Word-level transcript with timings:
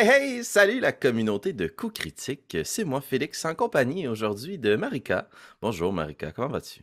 Hey 0.00 0.44
salut 0.44 0.80
la 0.80 0.92
communauté 0.92 1.52
de 1.52 1.66
coups 1.66 2.00
critiques. 2.00 2.56
C'est 2.64 2.84
moi 2.84 3.00
Félix 3.00 3.44
en 3.44 3.54
compagnie 3.54 4.08
aujourd'hui 4.08 4.56
de 4.56 4.76
Marika. 4.76 5.28
Bonjour 5.60 5.92
Marika, 5.92 6.32
comment 6.32 6.48
vas-tu? 6.48 6.82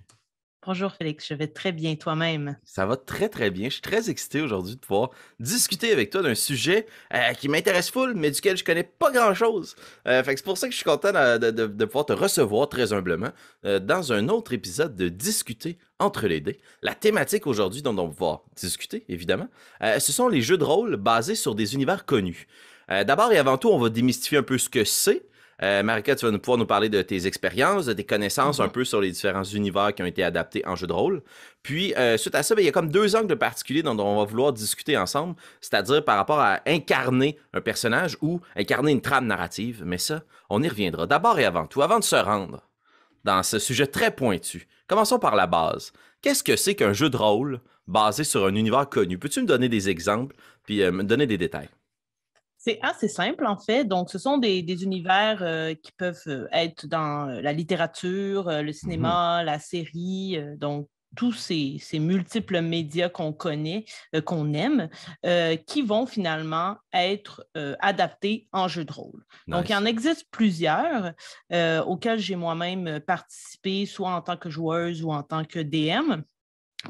Bonjour 0.67 0.91
Félix, 0.91 1.27
je 1.27 1.35
vais 1.35 1.45
très 1.45 1.71
bien 1.71 1.95
toi-même. 1.95 2.57
Ça 2.63 2.87
va 2.87 2.97
très 2.97 3.29
très 3.29 3.51
bien. 3.51 3.65
Je 3.65 3.73
suis 3.73 3.81
très 3.83 4.09
excité 4.09 4.41
aujourd'hui 4.41 4.73
de 4.73 4.79
pouvoir 4.79 5.11
discuter 5.39 5.91
avec 5.91 6.09
toi 6.09 6.23
d'un 6.23 6.33
sujet 6.33 6.87
euh, 7.13 7.33
qui 7.33 7.49
m'intéresse 7.49 7.91
full, 7.91 8.15
mais 8.15 8.31
duquel 8.31 8.57
je 8.57 8.63
connais 8.63 8.83
pas 8.83 9.11
grand-chose. 9.11 9.75
Euh, 10.07 10.23
que 10.23 10.35
c'est 10.35 10.43
pour 10.43 10.57
ça 10.57 10.65
que 10.65 10.71
je 10.71 10.77
suis 10.77 10.83
content 10.83 11.11
de, 11.11 11.85
pouvoir 11.85 12.07
te 12.07 12.13
recevoir 12.13 12.67
très 12.67 12.93
humblement 12.93 13.29
euh, 13.63 13.77
dans 13.77 14.11
un 14.11 14.27
autre 14.27 14.53
épisode 14.53 14.95
de 14.95 15.07
Discuter 15.07 15.77
entre 15.99 16.25
les 16.25 16.41
dés. 16.41 16.59
La 16.81 16.95
thématique 16.95 17.45
aujourd'hui 17.45 17.83
dont 17.83 17.95
on 17.99 18.07
va 18.07 18.41
discuter, 18.55 19.05
évidemment, 19.07 19.47
ce 19.81 20.11
sont 20.11 20.27
les 20.29 20.41
jeux 20.41 20.57
de 20.57 20.63
rôle 20.63 20.95
basés 20.95 21.35
sur 21.35 21.53
des 21.53 21.75
univers 21.75 22.05
connus. 22.05 22.47
D'abord 22.89 23.31
et 23.31 23.37
avant 23.37 23.57
tout, 23.57 23.69
on 23.69 23.79
va 23.79 23.89
démystifier 23.89 24.39
un 24.39 24.43
peu 24.43 24.57
ce 24.57 24.69
que 24.69 24.83
c'est. 24.83 25.25
Euh, 25.63 25.83
Marika, 25.83 26.15
tu 26.15 26.25
vas 26.25 26.31
nous 26.31 26.39
pouvoir 26.39 26.57
nous 26.57 26.65
parler 26.65 26.89
de 26.89 27.01
tes 27.01 27.27
expériences, 27.27 27.85
de 27.85 27.93
tes 27.93 28.03
connaissances 28.03 28.59
un 28.59 28.65
Mhm. 28.65 28.71
peu 28.71 28.83
sur 28.83 28.99
les 28.99 29.09
différents 29.11 29.43
univers 29.43 29.95
qui 29.95 30.03
ont 30.03 30.05
été 30.05 30.21
adaptés 30.23 30.61
en 30.67 30.75
jeu 30.75 30.85
de 30.87 30.91
rôle. 30.93 31.21
Puis, 31.63 31.93
euh, 31.95 32.17
suite 32.17 32.35
à 32.35 32.43
ça, 32.43 32.55
ben, 32.55 32.61
il 32.61 32.65
y 32.65 32.67
a 32.69 32.71
comme 32.73 32.89
deux 32.89 33.15
angles 33.15 33.37
particuliers 33.37 33.81
dont 33.83 33.97
on 33.99 34.17
va 34.17 34.25
vouloir 34.25 34.51
discuter 34.51 34.97
ensemble, 34.97 35.35
c'est-à-dire 35.61 36.03
par 36.03 36.17
rapport 36.17 36.39
à 36.39 36.59
incarner 36.67 37.37
un 37.53 37.61
personnage 37.61 38.17
ou 38.21 38.41
incarner 38.55 38.91
une 38.91 39.01
trame 39.01 39.27
narrative. 39.27 39.83
Mais 39.85 39.97
ça, 39.97 40.23
on 40.49 40.61
y 40.61 40.67
reviendra. 40.67 41.07
D'abord 41.07 41.39
et 41.39 41.45
avant 41.45 41.67
tout, 41.67 41.81
avant 41.81 41.99
de 41.99 42.03
se 42.03 42.15
rendre 42.17 42.61
dans 43.23 43.41
ce 43.41 43.57
sujet 43.57 43.87
très 43.87 44.11
pointu, 44.11 44.67
commençons 44.87 45.19
par 45.19 45.35
la 45.35 45.47
base. 45.47 45.93
Qu'est-ce 46.21 46.43
que 46.43 46.55
c'est 46.55 46.75
qu'un 46.75 46.93
jeu 46.93 47.09
de 47.09 47.17
rôle 47.17 47.61
basé 47.87 48.23
sur 48.23 48.45
un 48.45 48.55
univers 48.55 48.89
connu? 48.89 49.17
Peux-tu 49.17 49.41
me 49.41 49.47
donner 49.47 49.69
des 49.69 49.89
exemples 49.89 50.35
puis 50.63 50.81
euh, 50.83 50.91
me 50.91 51.03
donner 51.03 51.27
des 51.27 51.37
détails? 51.37 51.69
C'est 52.65 52.79
assez 52.81 53.07
simple 53.07 53.45
en 53.45 53.59
fait. 53.59 53.85
Donc, 53.85 54.09
ce 54.09 54.17
sont 54.17 54.39
des, 54.39 54.63
des 54.63 54.83
univers 54.83 55.37
euh, 55.41 55.75
qui 55.75 55.91
peuvent 55.91 56.19
euh, 56.25 56.47
être 56.51 56.87
dans 56.87 57.29
euh, 57.29 57.39
la 57.39 57.53
littérature, 57.53 58.49
le 58.49 58.73
cinéma, 58.73 59.43
la 59.43 59.59
série, 59.59 60.39
donc 60.57 60.89
tous 61.15 61.33
ces, 61.33 61.77
ces 61.79 61.99
multiples 61.99 62.61
médias 62.61 63.09
qu'on 63.09 63.33
connaît, 63.33 63.85
euh, 64.13 64.21
qu'on 64.21 64.53
aime, 64.53 64.89
euh, 65.25 65.55
qui 65.55 65.81
vont 65.81 66.05
finalement 66.05 66.75
être 66.93 67.45
euh, 67.57 67.75
adaptés 67.79 68.47
en 68.51 68.67
jeu 68.67 68.85
de 68.85 68.91
rôle. 68.91 69.23
Donc, 69.47 69.69
il 69.69 69.71
y 69.71 69.75
en 69.75 69.85
existe 69.85 70.27
plusieurs 70.31 71.13
auxquels 71.85 72.19
j'ai 72.19 72.35
moi-même 72.35 72.99
participé, 72.99 73.85
soit 73.85 74.09
en 74.09 74.21
tant 74.21 74.37
que 74.37 74.49
joueuse 74.49 75.03
ou 75.03 75.11
en 75.11 75.23
tant 75.23 75.45
que 75.45 75.59
DM. 75.59 76.21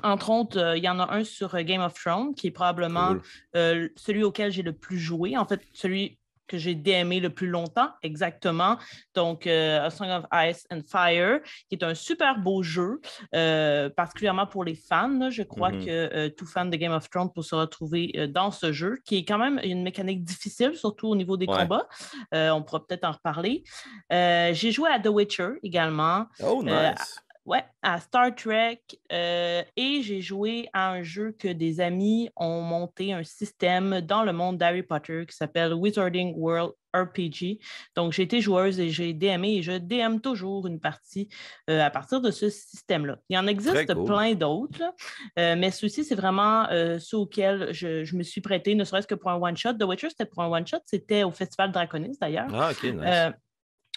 Entre 0.03 0.29
autres, 0.29 0.57
euh, 0.59 0.77
il 0.77 0.83
y 0.83 0.89
en 0.89 0.99
a 0.99 1.13
un 1.13 1.23
sur 1.23 1.55
euh, 1.55 1.61
Game 1.63 1.81
of 1.81 1.93
Thrones 1.93 2.33
qui 2.35 2.47
est 2.47 2.51
probablement 2.51 3.09
Cool. 3.09 3.21
euh, 3.55 3.89
celui 3.95 4.23
auquel 4.23 4.51
j'ai 4.51 4.61
le 4.63 4.73
plus 4.73 4.97
joué. 4.99 5.37
En 5.37 5.45
fait, 5.45 5.61
celui 5.73 6.17
que 6.47 6.59
j'ai 6.59 6.75
DMé 6.75 7.19
le 7.19 7.31
plus 7.31 7.47
longtemps, 7.47 7.89
exactement. 8.03 8.77
Donc, 9.15 9.47
euh, 9.47 9.83
A 9.83 9.89
Song 9.89 10.07
of 10.11 10.25
Ice 10.47 10.67
and 10.71 10.81
Fire, 10.87 11.39
qui 11.69 11.75
est 11.75 11.83
un 11.83 11.95
super 11.95 12.37
beau 12.37 12.61
jeu, 12.61 13.01
euh, 13.33 13.89
particulièrement 13.89 14.45
pour 14.45 14.63
les 14.63 14.75
fans. 14.75 15.07
là. 15.17 15.31
Je 15.31 15.41
crois 15.41 15.71
Mhm. 15.71 15.85
que 15.85 15.89
euh, 15.89 16.29
tout 16.29 16.45
fan 16.45 16.69
de 16.69 16.77
Game 16.77 16.91
of 16.91 17.09
Thrones 17.09 17.31
peut 17.33 17.41
se 17.41 17.55
retrouver 17.55 18.27
dans 18.29 18.51
ce 18.51 18.71
jeu, 18.71 18.99
qui 19.05 19.17
est 19.17 19.25
quand 19.25 19.39
même 19.39 19.59
une 19.63 19.81
mécanique 19.81 20.23
difficile, 20.23 20.75
surtout 20.75 21.07
au 21.07 21.15
niveau 21.15 21.35
des 21.35 21.47
Ouais. 21.47 21.57
combats. 21.61 21.87
On 22.31 22.61
pourra 22.61 22.85
peut-être 22.85 23.05
en 23.05 23.13
reparler. 23.13 23.63
J'ai 24.11 24.71
joué 24.71 24.91
à 24.91 24.99
The 24.99 25.07
Witcher 25.07 25.49
également. 25.63 26.27
Oh, 26.43 26.61
nice. 26.63 27.21
Ouais, 27.45 27.63
à 27.83 27.99
Star 27.99 28.33
Trek. 28.33 28.81
euh, 29.11 29.61
et 29.77 30.01
j'ai 30.01 30.21
joué 30.21 30.67
à 30.73 30.91
un 30.91 31.03
jeu 31.03 31.31
que 31.37 31.47
des 31.47 31.79
amis 31.79 32.29
ont 32.35 32.61
monté 32.61 33.13
un 33.13 33.23
système 33.23 34.01
dans 34.01 34.23
le 34.23 34.33
monde 34.33 34.57
d'Harry 34.57 34.81
Potter 34.81 35.25
qui 35.27 35.35
s'appelle 35.35 35.73
Wizarding 35.73 36.33
World 36.35 36.73
RPG. 36.95 37.59
Donc, 37.95 38.13
j'ai 38.13 38.23
été 38.23 38.41
joueuse 38.41 38.79
et 38.79 38.89
j'ai 38.89 39.13
DMé 39.13 39.57
et 39.57 39.61
je 39.61 39.73
DM 39.73 40.19
toujours 40.19 40.65
une 40.65 40.79
partie 40.79 41.29
euh, 41.69 41.81
à 41.81 41.89
partir 41.89 42.21
de 42.21 42.31
ce 42.31 42.49
système-là. 42.49 43.17
Il 43.29 43.35
y 43.35 43.37
en 43.37 43.45
existe 43.47 43.93
cool. 43.93 44.05
plein 44.05 44.33
d'autres, 44.33 44.83
euh, 45.37 45.55
mais 45.57 45.71
ceux-ci, 45.71 46.03
c'est 46.03 46.15
vraiment 46.15 46.67
euh, 46.71 46.97
ceux 46.99 47.17
auxquels 47.17 47.73
je, 47.73 48.03
je 48.03 48.15
me 48.15 48.23
suis 48.23 48.41
prêtée, 48.41 48.75
ne 48.75 48.83
serait-ce 48.83 49.07
que 49.07 49.15
pour 49.15 49.29
un 49.29 49.35
one-shot. 49.35 49.73
The 49.73 49.83
Witcher, 49.83 50.09
c'était 50.09 50.25
pour 50.25 50.41
un 50.41 50.47
one-shot. 50.47 50.79
C'était 50.85 51.23
au 51.23 51.31
Festival 51.31 51.71
Draconis, 51.71 52.17
d'ailleurs. 52.19 52.47
Ah, 52.53 52.71
ok, 52.71 52.83
nice. 52.83 53.33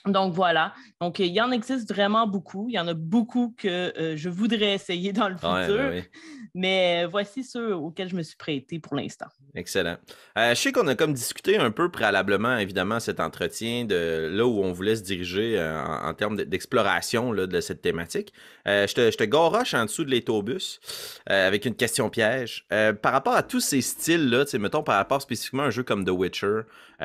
Donc 0.06 0.32
voilà. 0.32 0.72
Donc, 1.00 1.18
il 1.18 1.26
y 1.26 1.40
en 1.40 1.50
existe 1.50 1.92
vraiment 1.92 2.26
beaucoup. 2.26 2.66
Il 2.68 2.74
y 2.74 2.78
en 2.78 2.86
a 2.88 2.94
beaucoup 2.94 3.54
que 3.58 3.68
euh, 3.98 4.16
je 4.16 4.28
voudrais 4.28 4.74
essayer 4.74 5.12
dans 5.12 5.28
le 5.28 5.34
futur. 5.36 5.76
Ben 5.76 5.90
oui. 5.92 6.02
Mais 6.54 7.04
euh, 7.04 7.08
voici 7.08 7.44
ceux 7.44 7.74
auxquels 7.74 8.08
je 8.08 8.16
me 8.16 8.22
suis 8.22 8.36
prêtée 8.36 8.78
pour 8.78 8.94
l'instant. 8.96 9.26
Excellent. 9.54 9.96
Euh, 10.38 10.50
je 10.50 10.54
sais 10.54 10.72
qu'on 10.72 10.86
a 10.86 10.94
comme 10.94 11.12
discuté 11.12 11.58
un 11.58 11.70
peu 11.70 11.90
préalablement, 11.90 12.56
évidemment, 12.56 13.00
cet 13.00 13.20
entretien 13.20 13.84
de 13.84 14.28
là 14.32 14.46
où 14.46 14.62
on 14.62 14.72
voulait 14.72 14.96
se 14.96 15.02
diriger 15.02 15.58
euh, 15.58 15.78
en, 15.78 16.08
en 16.08 16.14
termes 16.14 16.36
de- 16.36 16.44
d'exploration 16.44 17.32
là, 17.32 17.46
de 17.46 17.60
cette 17.60 17.82
thématique. 17.82 18.32
Je 18.66 18.92
te, 18.92 19.10
je 19.10 19.16
te 19.16 19.24
garoche 19.24 19.74
en 19.74 19.84
dessous 19.84 20.04
de 20.04 20.10
l'autobus 20.10 20.80
euh, 21.30 21.46
avec 21.46 21.64
une 21.64 21.74
question 21.74 22.08
piège. 22.10 22.66
Par 23.02 23.12
rapport 23.12 23.34
à 23.34 23.42
tous 23.42 23.60
ces 23.60 23.80
styles-là, 23.80 24.44
tu 24.44 24.52
sais, 24.52 24.58
mettons 24.58 24.82
par 24.82 24.96
rapport 24.96 25.20
spécifiquement 25.22 25.64
à 25.64 25.66
un 25.66 25.70
jeu 25.70 25.82
comme 25.82 26.04
The 26.04 26.10
Witcher, 26.10 26.60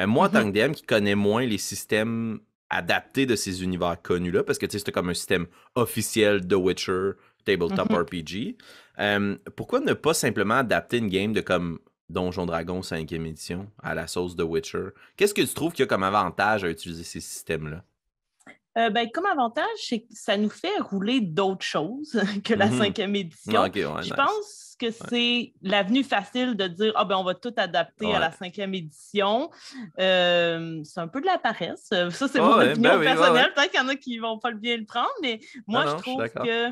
moi, 0.07 0.27
en 0.27 0.29
tant 0.29 0.51
que 0.51 0.57
DM 0.57 0.71
qui 0.73 0.83
connais 0.83 1.15
moins 1.15 1.45
les 1.45 1.57
systèmes 1.57 2.39
adaptés 2.73 3.25
de 3.25 3.35
ces 3.35 3.63
univers 3.63 4.01
connus-là, 4.01 4.43
parce 4.43 4.57
que 4.57 4.69
c'était 4.69 4.91
comme 4.91 5.09
un 5.09 5.13
système 5.13 5.47
officiel 5.75 6.45
The 6.47 6.53
Witcher, 6.53 7.11
Tabletop 7.45 7.89
Mhm. 7.91 7.97
RPG, 8.03 8.57
euh, 8.99 9.37
pourquoi 9.55 9.79
ne 9.81 9.93
pas 9.93 10.13
simplement 10.13 10.55
adapter 10.55 10.97
une 10.97 11.09
game 11.09 11.33
de 11.33 11.41
comme 11.41 11.79
Donjon 12.09 12.45
Dragon 12.45 12.81
5e 12.81 13.25
édition 13.25 13.67
à 13.81 13.95
la 13.95 14.07
sauce 14.07 14.35
de 14.35 14.43
Witcher? 14.43 14.89
Qu'est-ce 15.17 15.33
que 15.33 15.41
tu 15.41 15.53
trouves 15.53 15.73
qu'il 15.73 15.83
y 15.83 15.83
a 15.83 15.87
comme 15.87 16.03
avantage 16.03 16.63
à 16.63 16.69
utiliser 16.69 17.03
ces 17.03 17.19
systèmes-là? 17.19 17.83
Euh, 18.77 18.89
ben, 18.89 19.07
comme 19.13 19.27
avantage, 19.27 19.65
c'est 19.77 19.99
que 20.01 20.07
ça 20.11 20.35
nous 20.35 20.49
fait 20.49 20.79
rouler 20.79 21.21
d'autres 21.21 21.65
choses 21.65 22.19
que 22.43 22.53
la 22.55 22.67
Mhm. 22.67 22.77
cinquième 22.77 23.15
édition. 23.15 23.61
Ouais, 23.61 23.71
Je 23.73 23.79
nice. 24.01 24.13
pense 24.15 24.62
que 24.77 24.91
c'est 24.91 25.53
l'avenue 25.61 26.03
facile 26.03 26.55
de 26.55 26.67
dire 26.67 26.93
ah 26.95 27.05
ben 27.05 27.15
on 27.17 27.23
va 27.23 27.33
tout 27.35 27.53
adapter 27.57 28.05
Ouais. 28.07 28.15
à 28.15 28.19
la 28.19 28.31
cinquième 28.31 28.73
édition? 28.73 29.49
Euh, 29.99 30.81
c'est 30.83 30.99
un 30.99 31.07
peu 31.07 31.21
de 31.21 31.25
la 31.25 31.37
paresse. 31.37 31.89
Euh, 31.93 32.09
Ça, 32.09 32.27
c'est 32.27 32.39
Ouais, 32.39 32.45
mon 32.47 32.57
ouais, 32.57 32.71
opinion 32.71 32.91
ben 32.91 32.99
oui, 32.99 33.05
personnelle. 33.05 33.45
ouais. 33.47 33.53
Peut-être 33.53 33.71
qu'il 33.71 33.79
y 33.79 33.83
en 33.83 33.87
a 33.87 33.95
qui 33.95 34.17
vont 34.17 34.39
pas 34.39 34.51
bien 34.51 34.77
le 34.77 34.85
prendre, 34.85 35.09
mais 35.21 35.39
moi, 35.67 35.85
non, 35.85 35.91
je 35.91 36.01
trouve 36.01 36.29
que 36.29 36.71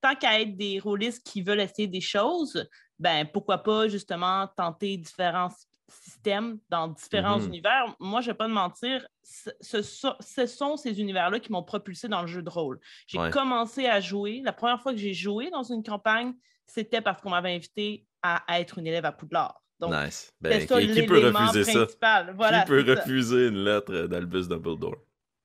tant 0.00 0.14
qu'à 0.14 0.40
être 0.40 0.56
des 0.56 0.78
rôlistes 0.78 1.26
qui 1.26 1.42
veulent 1.42 1.60
essayer 1.60 1.88
des 1.88 2.00
choses, 2.00 2.68
ben 2.98 3.26
pourquoi 3.26 3.58
pas 3.58 3.88
justement 3.88 4.46
tenter 4.56 4.96
différents 4.96 5.50
systèmes 5.88 6.58
dans 6.68 6.88
différents 6.88 7.38
Mhm. 7.38 7.46
univers. 7.46 7.94
Moi, 8.00 8.20
je 8.20 8.30
vais 8.30 8.36
pas 8.36 8.46
te 8.46 8.50
mentir, 8.52 9.06
ce, 9.22 9.82
sont- 9.82 10.16
ce 10.20 10.46
sont 10.46 10.76
ces 10.76 11.00
univers-là 11.00 11.38
qui 11.38 11.52
m'ont 11.52 11.62
propulsé 11.62 12.08
dans 12.08 12.22
le 12.22 12.26
jeu 12.26 12.42
de 12.42 12.50
rôle. 12.50 12.80
J'ai 13.06 13.18
Ouais. 13.18 13.30
commencé 13.30 13.86
à 13.86 14.00
jouer. 14.00 14.40
La 14.44 14.52
première 14.52 14.80
fois 14.80 14.92
que 14.92 14.98
j'ai 14.98 15.14
joué 15.14 15.48
dans 15.50 15.62
une 15.62 15.82
campagne, 15.84 16.34
c'était 16.66 17.00
parce 17.00 17.20
qu'on 17.20 17.30
m'avait 17.30 17.54
invité 17.54 18.06
à 18.22 18.42
être 18.60 18.78
une 18.78 18.86
élève 18.86 19.04
à 19.04 19.12
Poudlard. 19.12 19.62
Donc, 19.78 19.92
nice. 19.94 20.32
Ben, 20.40 20.66
ça 20.66 20.80
qui, 20.80 20.90
qui 20.90 21.02
peut 21.02 21.18
refuser 21.28 21.64
ça? 21.64 21.72
principal. 21.84 22.34
Voilà, 22.36 22.62
qui 22.62 22.68
peut 22.68 22.86
ça. 22.86 23.00
refuser 23.00 23.48
une 23.48 23.62
lettre 23.64 24.06
dans 24.06 24.18
le 24.20 24.26
bus 24.26 24.48
Dumbledore? 24.48 24.96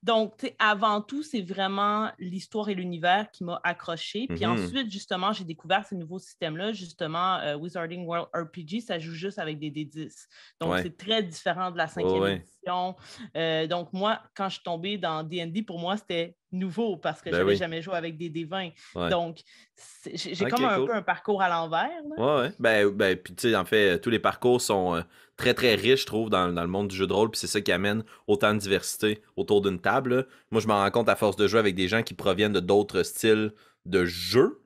Donc, 0.04 0.52
avant 0.58 1.00
tout, 1.02 1.22
c'est 1.22 1.42
vraiment 1.44 2.10
l'histoire 2.18 2.70
et 2.70 2.74
l'univers 2.74 3.30
qui 3.30 3.44
m'a 3.44 3.60
accroché. 3.64 4.26
Puis 4.28 4.44
Mhm. 4.46 4.52
ensuite, 4.54 4.92
justement, 4.92 5.32
j'ai 5.32 5.44
découvert 5.44 5.86
ces 5.86 5.96
nouveaux 5.96 6.18
systèmes-là. 6.18 6.72
Justement, 6.72 7.36
euh, 7.38 7.56
Wizarding 7.56 8.04
World 8.08 8.28
RPG, 8.34 8.82
ça 8.82 8.98
joue 8.98 9.14
juste 9.14 9.38
avec 9.38 9.60
des 9.60 9.70
D10. 9.70 10.28
Donc, 10.60 10.72
Ouais. 10.72 10.82
c'est 10.82 10.98
très 10.98 11.22
différent 11.22 11.70
de 11.70 11.78
la 11.78 11.88
cinquième 11.88 12.20
ouais. 12.22 12.36
édition. 12.38 12.96
Euh, 13.38 13.68
donc, 13.68 13.94
moi, 13.94 14.24
quand 14.34 14.50
je 14.50 14.56
suis 14.56 14.64
tombée 14.64 14.98
dans 14.98 15.22
D&D, 15.24 15.62
pour 15.62 15.78
moi, 15.78 15.98
c'était 15.98 16.36
nouveau 16.52 16.98
parce 16.98 17.22
que 17.22 17.30
Ben 17.30 17.36
je 17.36 17.38
n'avais 17.42 17.52
oui. 17.52 17.58
jamais 17.58 17.82
joué 17.82 17.96
avec 17.96 18.18
des 18.18 18.30
D20. 18.30 18.74
Ouais. 18.96 19.10
Donc, 19.10 19.40
j'ai 20.14 20.46
comme 20.50 20.66
un 20.66 20.78
cool. 20.78 20.88
peu 20.88 20.94
un 20.96 21.02
parcours 21.02 21.42
à 21.42 21.50
l'envers. 21.50 21.90
là. 22.18 22.24
Ouais, 22.38 22.42
ouais. 22.48 22.52
Ben, 22.60 22.90
ben 22.90 23.18
puis 23.18 23.34
tu 23.36 23.50
sais, 23.50 23.56
en 23.56 23.66
fait, 23.66 24.00
tous 24.00 24.10
les 24.10 24.20
parcours 24.20 24.62
sont 24.62 24.96
euh, 24.96 25.02
très, 25.38 25.54
très 25.54 25.76
riches, 25.76 26.02
je 26.02 26.06
trouve, 26.06 26.30
dans, 26.30 26.52
dans 26.52 26.62
le 26.62 26.68
monde 26.68 26.88
du 26.88 26.96
jeu 26.96 27.08
de 27.08 27.14
rôle, 27.14 27.32
puis 27.32 27.40
c'est 27.40 27.48
ça 27.48 27.62
qui 27.62 27.72
amène 27.72 28.04
autant 28.28 28.54
de 28.54 28.60
diversité 28.60 29.22
autour 29.36 29.62
d'une 29.62 29.80
table. 29.80 30.16
là. 30.16 30.24
Moi, 30.52 30.62
je 30.62 30.68
m'en 30.68 30.76
rends 30.78 30.92
compte 30.92 31.10
à 31.10 31.16
force 31.16 31.36
de 31.38 31.48
jouer 31.48 31.60
avec 31.60 31.76
des 31.76 31.88
gens 31.88 32.04
qui 32.04 32.14
proviennent 32.14 32.54
de 32.54 32.60
d'autres 32.60 33.04
styles 33.04 33.54
de 33.86 34.06
jeu, 34.06 34.58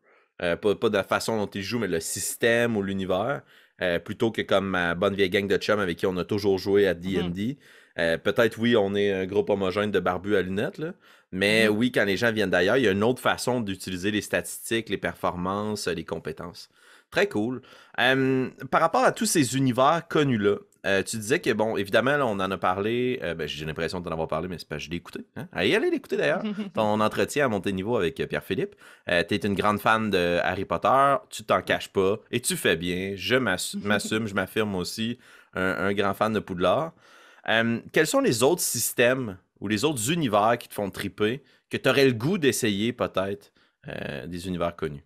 Euh, 0.42 0.58
pas, 0.58 0.76
pas 0.76 0.90
de 0.90 0.98
la 0.98 1.04
façon 1.04 1.38
dont 1.38 1.48
ils 1.54 1.62
jouent, 1.64 1.80
mais 1.80 1.88
le 1.88 2.02
système 2.02 2.76
ou 2.76 2.82
l'univers, 2.82 3.42
euh, 3.82 4.00
plutôt 4.00 4.32
que 4.32 4.42
comme 4.42 4.68
ma 4.68 4.94
bonne 4.94 5.16
vieille 5.16 5.30
gang 5.30 5.48
de 5.48 5.56
chums 5.58 5.80
avec 5.80 5.98
qui 5.98 6.06
on 6.08 6.18
a 6.18 6.26
toujours 6.26 6.58
joué 6.58 6.88
à 6.88 6.94
D&D. 6.94 7.58
Euh, 7.98 8.18
Peut-être, 8.18 8.58
oui, 8.60 8.76
on 8.76 8.94
est 8.96 9.14
un 9.14 9.26
groupe 9.26 9.50
homogène 9.50 9.92
de 9.92 10.00
barbus 10.02 10.36
à 10.36 10.42
lunettes, 10.42 10.78
là, 10.78 10.92
mais 11.32 11.68
Mhm. 11.68 11.76
oui, 11.78 11.92
quand 11.92 12.06
les 12.06 12.18
gens 12.18 12.32
viennent 12.32 12.50
d'ailleurs, 12.50 12.78
il 12.78 12.84
y 12.84 12.88
a 12.88 12.92
une 12.92 13.04
autre 13.04 13.22
façon 13.22 13.62
d'utiliser 13.62 14.12
les 14.12 14.22
statistiques, 14.22 14.90
les 14.90 14.98
performances, 14.98 15.88
les 15.88 16.06
compétences. 16.06 16.70
Très 17.12 17.28
cool. 17.28 17.62
par 18.72 18.82
rapport 18.82 19.04
à 19.04 19.12
tous 19.12 19.26
ces 19.26 19.56
univers 19.56 20.04
connus-là, 20.10 20.58
euh, 20.86 21.02
tu 21.02 21.18
disais 21.18 21.40
que, 21.40 21.52
bon, 21.52 21.78
évidemment, 21.78 22.18
on 22.26 22.40
en 22.40 22.52
a 22.52 22.58
parlé. 22.58 23.20
Euh, 23.24 23.34
ben, 23.34 23.48
j'ai 23.48 23.66
l'impression 23.66 24.02
d'en 24.02 24.12
avoir 24.12 24.28
parlé, 24.28 24.48
mais 24.48 24.58
c'est 24.60 24.68
pas 24.68 24.78
je 24.78 24.90
l'ai 24.90 24.98
écouté. 24.98 25.26
Hein? 25.36 25.48
Allez, 25.52 25.76
allez 25.76 25.90
l'écouter 25.90 26.16
d'ailleurs. 26.18 26.44
Ton 26.76 27.00
entretien 27.00 27.46
à 27.46 27.48
monter 27.48 27.72
niveau 27.72 27.98
avec 27.98 28.20
euh, 28.20 28.28
Pierre-Philippe. 28.28 28.76
tu 29.08 29.14
es 29.34 29.38
une 29.38 29.56
grande 29.56 29.80
fan 29.80 30.10
de 30.12 30.40
Harry 30.44 30.66
Potter. 30.66 31.16
Tu 31.30 31.44
t'en 31.44 31.62
caches 31.62 31.90
pas. 31.90 32.18
Et 32.32 32.40
tu 32.40 32.56
fais 32.56 32.76
bien. 32.76 33.14
Je 33.16 33.36
m'assume, 33.36 34.28
je 34.28 34.34
m'affirme 34.36 34.76
aussi. 34.76 35.18
Un, 35.54 35.94
grand 35.94 36.14
fan 36.14 36.34
de 36.34 36.40
Poudlard. 36.40 36.92
quels 37.94 38.08
sont 38.08 38.20
les 38.20 38.44
autres 38.44 38.62
systèmes 38.62 39.38
ou 39.60 39.68
les 39.68 39.86
autres 39.86 40.12
univers 40.12 40.58
qui 40.58 40.68
te 40.68 40.74
font 40.74 40.90
triper 40.90 41.44
que 41.70 41.78
tu 41.78 41.90
aurais 41.90 42.06
le 42.06 42.14
goût 42.14 42.38
d'essayer, 42.38 42.94
peut-être, 42.94 43.52
des 44.28 44.48
univers 44.48 44.76
connus? 44.76 45.04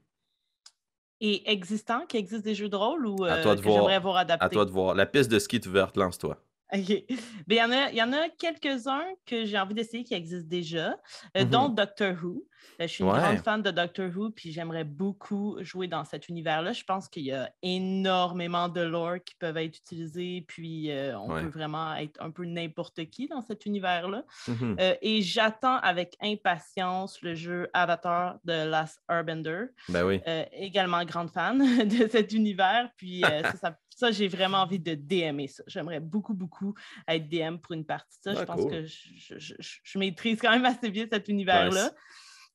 et 1.21 1.49
existant, 1.51 2.05
qui 2.05 2.17
existe 2.17 2.43
des 2.43 2.55
jeux 2.55 2.69
de 2.69 2.75
rôle 2.75 3.05
ou 3.05 3.25
euh, 3.25 3.55
que 3.55 3.63
j'aimerais 3.63 3.99
voir 3.99 4.17
adapter? 4.17 4.45
À 4.45 4.49
toi 4.49 4.65
de 4.65 4.71
voir. 4.71 4.95
La 4.95 5.05
piste 5.05 5.29
de 5.31 5.39
ski 5.39 5.57
est 5.57 5.67
ouverte, 5.67 5.97
lance-toi. 5.97 6.41
OK. 6.73 7.03
Ben, 7.47 7.55
il 7.55 7.55
y 7.55 7.63
en 7.63 7.71
a, 7.71 7.91
y 7.91 8.01
en 8.01 8.13
a 8.13 8.29
quelques-uns 8.29 9.05
que 9.25 9.45
j'ai 9.45 9.57
envie 9.57 9.73
d'essayer 9.73 10.03
qui 10.03 10.13
existent 10.13 10.49
déjà, 10.49 10.89
euh, 11.35 11.41
mm-hmm. 11.41 11.49
dont 11.49 11.69
Doctor 11.69 12.13
Who. 12.21 12.45
Euh, 12.79 12.83
je 12.83 12.87
suis 12.87 13.03
une 13.03 13.09
grande 13.09 13.37
fan 13.39 13.61
de 13.61 13.71
Doctor 13.71 14.09
Who, 14.15 14.29
puis 14.31 14.51
j'aimerais 14.51 14.83
beaucoup 14.83 15.57
jouer 15.61 15.87
dans 15.87 16.05
cet 16.05 16.29
univers-là. 16.29 16.73
Je 16.73 16.83
pense 16.83 17.07
qu'il 17.07 17.23
y 17.23 17.31
a 17.31 17.51
énormément 17.63 18.69
de 18.69 18.81
lore 18.81 19.17
qui 19.25 19.33
peuvent 19.35 19.57
être 19.57 19.77
utilisés, 19.77 20.45
puis 20.47 20.91
euh, 20.91 21.17
on 21.17 21.27
peut 21.27 21.47
vraiment 21.47 21.95
être 21.95 22.21
un 22.21 22.29
peu 22.29 22.45
n'importe 22.45 23.09
qui 23.09 23.27
dans 23.27 23.41
cet 23.41 23.65
univers-là. 23.65 24.23
Mm-hmm. 24.47 24.97
et 25.01 25.21
j'attends 25.21 25.77
avec 25.77 26.17
impatience 26.21 27.21
le 27.21 27.33
jeu 27.33 27.69
Avatar 27.73 28.37
de 28.45 28.69
Last 28.69 29.01
Airbender. 29.09 29.65
Ben 29.87 30.05
oui. 30.05 30.21
également 30.51 31.03
grande 31.05 31.31
fan 31.31 31.57
de 31.87 32.07
cet 32.07 32.33
univers, 32.33 32.89
puis 32.97 33.21
ça, 33.21 33.55
ça 33.55 33.77
ça, 33.99 34.11
j'ai 34.11 34.29
vraiment 34.29 34.59
envie 34.59 34.79
de 34.79 34.95
DMer 34.95 35.47
ça. 35.47 35.63
J'aimerais 35.67 35.99
beaucoup, 35.99 36.33
beaucoup 36.33 36.73
être 37.07 37.27
DM 37.27 37.57
pour 37.57 37.73
une 37.73 37.85
partie 37.85 38.17
de 38.19 38.31
ça. 38.31 38.33
je 38.33 38.39
ah, 38.39 38.45
pense 38.45 38.65
que 38.65 38.85
je, 38.85 39.99
maîtrise 39.99 40.39
quand 40.41 40.51
même 40.51 40.65
assez 40.65 40.89
bien 40.89 41.05
cet 41.11 41.27
univers-là. 41.27 41.91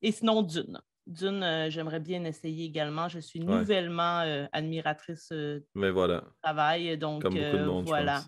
Et 0.01 0.11
sinon, 0.11 0.43
Dune. 0.43 0.81
Dune, 1.07 1.43
euh, 1.43 1.69
j'aimerais 1.69 2.01
bien 2.01 2.25
essayer 2.25 2.65
également. 2.65 3.11
Je 3.11 3.19
suis 3.19 3.41
nouvellement 3.41 4.21
euh, 4.21 4.47
admiratrice 4.53 5.29
euh, 5.33 5.61
Mais 5.75 5.91
voilà. 5.91 6.21
du 6.21 6.41
travail. 6.43 6.97
Donc, 6.97 7.23
comme 7.23 7.35
beaucoup 7.35 7.59
de 7.59 7.65
monde, 7.65 7.87
voilà. 7.87 8.23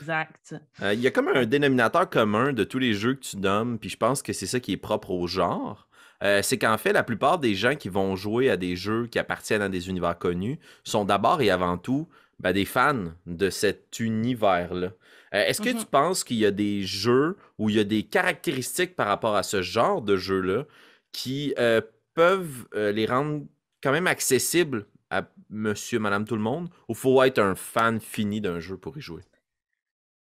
Exact. 0.00 0.56
Il 0.82 0.98
y 0.98 1.06
a 1.06 1.12
comme 1.12 1.28
un 1.28 1.46
dénominateur 1.46 2.10
commun 2.10 2.52
de 2.52 2.64
tous 2.64 2.80
les 2.80 2.94
jeux 2.94 3.14
que 3.14 3.20
tu 3.20 3.36
nommes, 3.36 3.78
puis 3.78 3.90
je 3.90 3.96
pense 3.96 4.22
que 4.22 4.32
c'est 4.32 4.46
ça 4.46 4.58
qui 4.58 4.72
est 4.72 4.76
propre 4.76 5.12
au 5.12 5.28
genre. 5.28 5.87
Euh, 6.22 6.42
c'est 6.42 6.58
qu'en 6.58 6.78
fait, 6.78 6.92
la 6.92 7.04
plupart 7.04 7.38
des 7.38 7.54
gens 7.54 7.76
qui 7.76 7.88
vont 7.88 8.16
jouer 8.16 8.50
à 8.50 8.56
des 8.56 8.76
jeux 8.76 9.06
qui 9.06 9.18
appartiennent 9.18 9.62
à 9.62 9.68
des 9.68 9.88
univers 9.88 10.18
connus 10.18 10.58
sont 10.84 11.04
d'abord 11.04 11.40
et 11.42 11.50
avant 11.50 11.78
tout 11.78 12.08
ben, 12.40 12.52
des 12.52 12.64
fans 12.64 13.12
de 13.26 13.50
cet 13.50 14.00
univers-là. 14.00 14.92
Euh, 15.34 15.44
est-ce 15.44 15.60
que 15.60 15.68
tu 15.68 15.76
mm-hmm. 15.76 15.84
penses 15.86 16.24
qu'il 16.24 16.38
y 16.38 16.46
a 16.46 16.50
des 16.50 16.82
jeux 16.82 17.36
où 17.58 17.70
il 17.70 17.76
y 17.76 17.80
a 17.80 17.84
des 17.84 18.02
caractéristiques 18.02 18.96
par 18.96 19.06
rapport 19.06 19.36
à 19.36 19.42
ce 19.42 19.62
genre 19.62 20.02
de 20.02 20.16
jeu-là 20.16 20.64
qui 21.12 21.54
euh, 21.58 21.80
peuvent 22.14 22.66
les 22.74 23.06
rendre 23.06 23.44
quand 23.82 23.92
même 23.92 24.08
accessibles 24.08 24.86
à 25.10 25.22
monsieur, 25.50 26.00
madame, 26.00 26.24
tout 26.24 26.34
le 26.34 26.42
monde, 26.42 26.68
ou 26.88 26.94
faut 26.94 27.22
être 27.22 27.38
un 27.38 27.54
fan 27.54 28.00
fini 28.00 28.40
d'un 28.40 28.58
jeu 28.58 28.76
pour 28.76 28.98
y 28.98 29.00
jouer? 29.00 29.22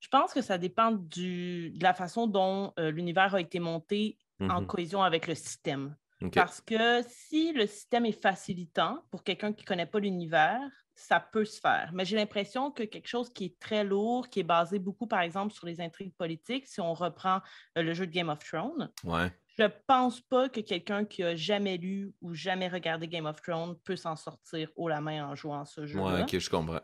Je 0.01 0.09
pense 0.09 0.33
que 0.33 0.41
ça 0.41 0.57
dépend 0.57 0.91
du, 0.91 1.71
de 1.71 1.81
la 1.81 1.93
façon 1.93 2.27
dont 2.27 2.73
l'univers 2.77 3.33
a 3.33 3.41
été 3.41 3.59
monté 3.59 4.17
en 4.39 4.61
mmh 4.61 4.67
cohésion 4.67 5.03
avec 5.03 5.27
le 5.27 5.35
système. 5.35 5.95
Parce 6.33 6.61
que 6.61 7.01
si 7.07 7.51
le 7.51 7.67
système 7.67 8.05
est 8.05 8.19
facilitant 8.19 9.03
pour 9.11 9.23
quelqu'un 9.23 9.53
qui 9.53 9.63
ne 9.63 9.67
connaît 9.67 9.85
pas 9.85 9.99
l'univers, 9.99 10.61
ça 10.95 11.19
peut 11.19 11.45
se 11.45 11.59
faire. 11.59 11.91
Mais 11.93 12.05
j'ai 12.05 12.15
l'impression 12.15 12.71
que 12.71 12.83
quelque 12.83 13.07
chose 13.07 13.31
qui 13.31 13.45
est 13.45 13.59
très 13.59 13.83
lourd, 13.83 14.29
qui 14.29 14.39
est 14.39 14.43
basé 14.43 14.79
beaucoup, 14.79 15.07
par 15.07 15.19
exemple, 15.19 15.53
sur 15.53 15.65
les 15.65 15.81
intrigues 15.81 16.15
politiques, 16.15 16.67
si 16.67 16.79
on 16.79 16.93
reprend 16.93 17.41
euh, 17.77 17.83
le 17.83 17.93
jeu 17.93 18.07
de 18.07 18.11
Game 18.11 18.29
of 18.29 18.39
Thrones, 18.39 18.89
je 19.57 19.63
ne 19.63 19.69
pense 19.87 20.21
pas 20.21 20.49
que 20.49 20.61
quelqu'un 20.61 21.05
qui 21.05 21.23
a 21.23 21.35
jamais 21.35 21.77
lu 21.77 22.13
ou 22.21 22.33
jamais 22.33 22.69
regardé 22.69 23.07
Game 23.07 23.25
of 23.25 23.41
Thrones 23.41 23.77
peut 23.83 23.97
s'en 23.97 24.15
sortir 24.15 24.69
haut 24.75 24.87
la 24.87 25.01
main 25.01 25.27
en 25.27 25.35
jouant 25.35 25.61
à 25.61 25.65
ce 25.65 25.85
jeu. 25.85 25.99
Oui, 25.99 26.21
ok, 26.21 26.39
je 26.39 26.49
comprends. 26.49 26.81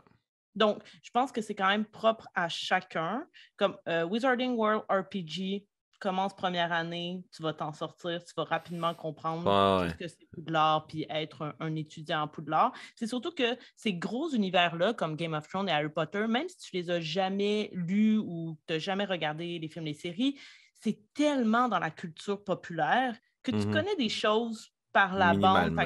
Donc, 0.56 0.84
je 1.02 1.10
pense 1.12 1.32
que 1.32 1.42
c'est 1.42 1.56
quand 1.56 1.70
même 1.70 1.86
propre 1.86 2.28
à 2.36 2.50
chacun. 2.50 3.26
Comme 3.56 3.78
euh, 3.88 4.04
Wizarding 4.04 4.56
World 4.56 4.84
RPG, 4.90 5.66
commence 6.02 6.36
première 6.36 6.74
année, 6.74 7.24
tu 7.32 7.44
vas 7.44 7.54
t'en 7.54 7.72
sortir, 7.72 8.22
tu 8.24 8.34
vas 8.36 8.44
rapidement 8.44 8.94
comprendre 8.94 9.88
ce 9.88 9.94
que 9.94 10.08
c'est 10.08 10.28
Poudlard, 10.34 10.88
puis 10.88 11.06
être 11.10 11.56
un, 11.60 11.76
étudiant 11.76 12.24
en 12.24 12.28
Poudlard. 12.28 12.74
C'est 12.96 13.08
surtout 13.08 13.32
que 13.32 13.58
ces 13.76 13.94
gros 13.94 14.30
univers-là, 14.32 14.94
comme 14.94 15.16
Game 15.16 15.34
of 15.34 15.48
Thrones 15.48 15.70
et 15.70 15.72
Harry 15.72 15.90
Potter, 15.90 16.26
même 16.28 16.50
si 16.50 16.58
tu 16.58 16.76
les 16.76 16.90
as 16.90 17.00
jamais 17.00 17.70
lus 17.74 18.18
ou 18.18 18.58
tu 18.68 18.74
n'as 18.74 18.80
jamais 18.80 19.06
regardé 19.06 19.60
les 19.60 19.68
films, 19.70 19.86
les 19.86 19.94
séries, 19.94 20.38
c'est 20.74 21.00
tellement 21.14 21.70
dans 21.70 21.80
la 21.80 21.92
culture 21.92 22.44
populaire 22.44 23.16
que 23.44 23.52
tu 23.52 23.58
mm-hmm. 23.58 23.72
connais 23.72 23.96
des 23.96 24.10
choses 24.10 24.74
par 24.92 25.16
la 25.16 25.34
bande. 25.36 25.80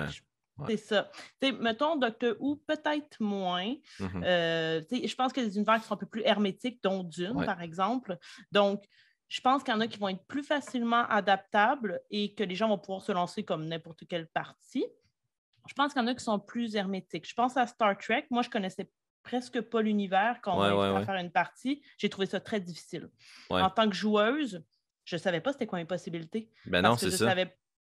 C'est 0.67 0.77
ça. 0.77 1.11
mettons, 1.59 1.97
Doctor 1.97 2.35
Who, 2.39 2.55
peut-être 2.65 3.19
moins. 3.19 3.75
Mm-hmm. 3.99 4.23
Euh, 4.23 4.81
je 4.89 5.15
pense 5.15 5.33
qu'il 5.33 5.43
y 5.43 5.45
a 5.45 5.49
des 5.49 5.57
univers 5.57 5.81
qui 5.81 5.87
sont 5.87 5.95
un 5.95 5.97
peu 5.97 6.05
plus 6.05 6.21
hermétiques, 6.23 6.81
dont 6.81 7.03
Dune, 7.03 7.43
par 7.45 7.61
exemple. 7.61 8.17
Donc, 8.53 8.85
je 9.27 9.41
pense 9.41 9.63
qu'il 9.63 9.73
y 9.73 9.77
en 9.77 9.81
a 9.81 9.87
qui 9.87 9.97
vont 9.97 10.09
être 10.09 10.23
plus 10.25 10.43
facilement 10.43 11.05
adaptables 11.07 12.01
et 12.11 12.33
que 12.35 12.43
les 12.43 12.55
gens 12.55 12.69
vont 12.69 12.77
pouvoir 12.77 13.01
se 13.01 13.11
lancer 13.11 13.43
comme 13.43 13.65
n'importe 13.65 14.07
quelle 14.07 14.27
partie. 14.27 14.85
Je 15.67 15.73
pense 15.73 15.93
qu'il 15.93 16.01
y 16.01 16.05
en 16.05 16.07
a 16.07 16.13
qui 16.13 16.23
sont 16.23 16.39
plus 16.39 16.75
hermétiques. 16.75 17.27
Je 17.27 17.33
pense 17.33 17.57
à 17.57 17.65
Star 17.65 17.97
Trek. 17.97 18.27
Moi, 18.29 18.43
je 18.43 18.49
connaissais 18.49 18.89
presque 19.23 19.59
pas 19.61 19.81
l'univers 19.81 20.39
quand 20.41 20.55
on 20.55 20.93
m'a 20.93 21.03
faire 21.03 21.15
une 21.15 21.31
partie. 21.31 21.81
J'ai 21.97 22.09
trouvé 22.09 22.27
ça 22.27 22.39
très 22.39 22.59
difficile. 22.59 23.09
En 23.49 23.69
tant 23.69 23.89
que 23.89 23.95
joueuse, 23.95 24.63
je 25.03 25.15
ne 25.15 25.19
savais 25.19 25.41
pas 25.41 25.51
c'était 25.53 25.67
quoi 25.67 25.79
les 25.79 25.85
possibilités. 25.85 26.49
Ben 26.65 26.81
non, 26.81 26.95
c'est 26.95 27.11
ça. 27.11 27.35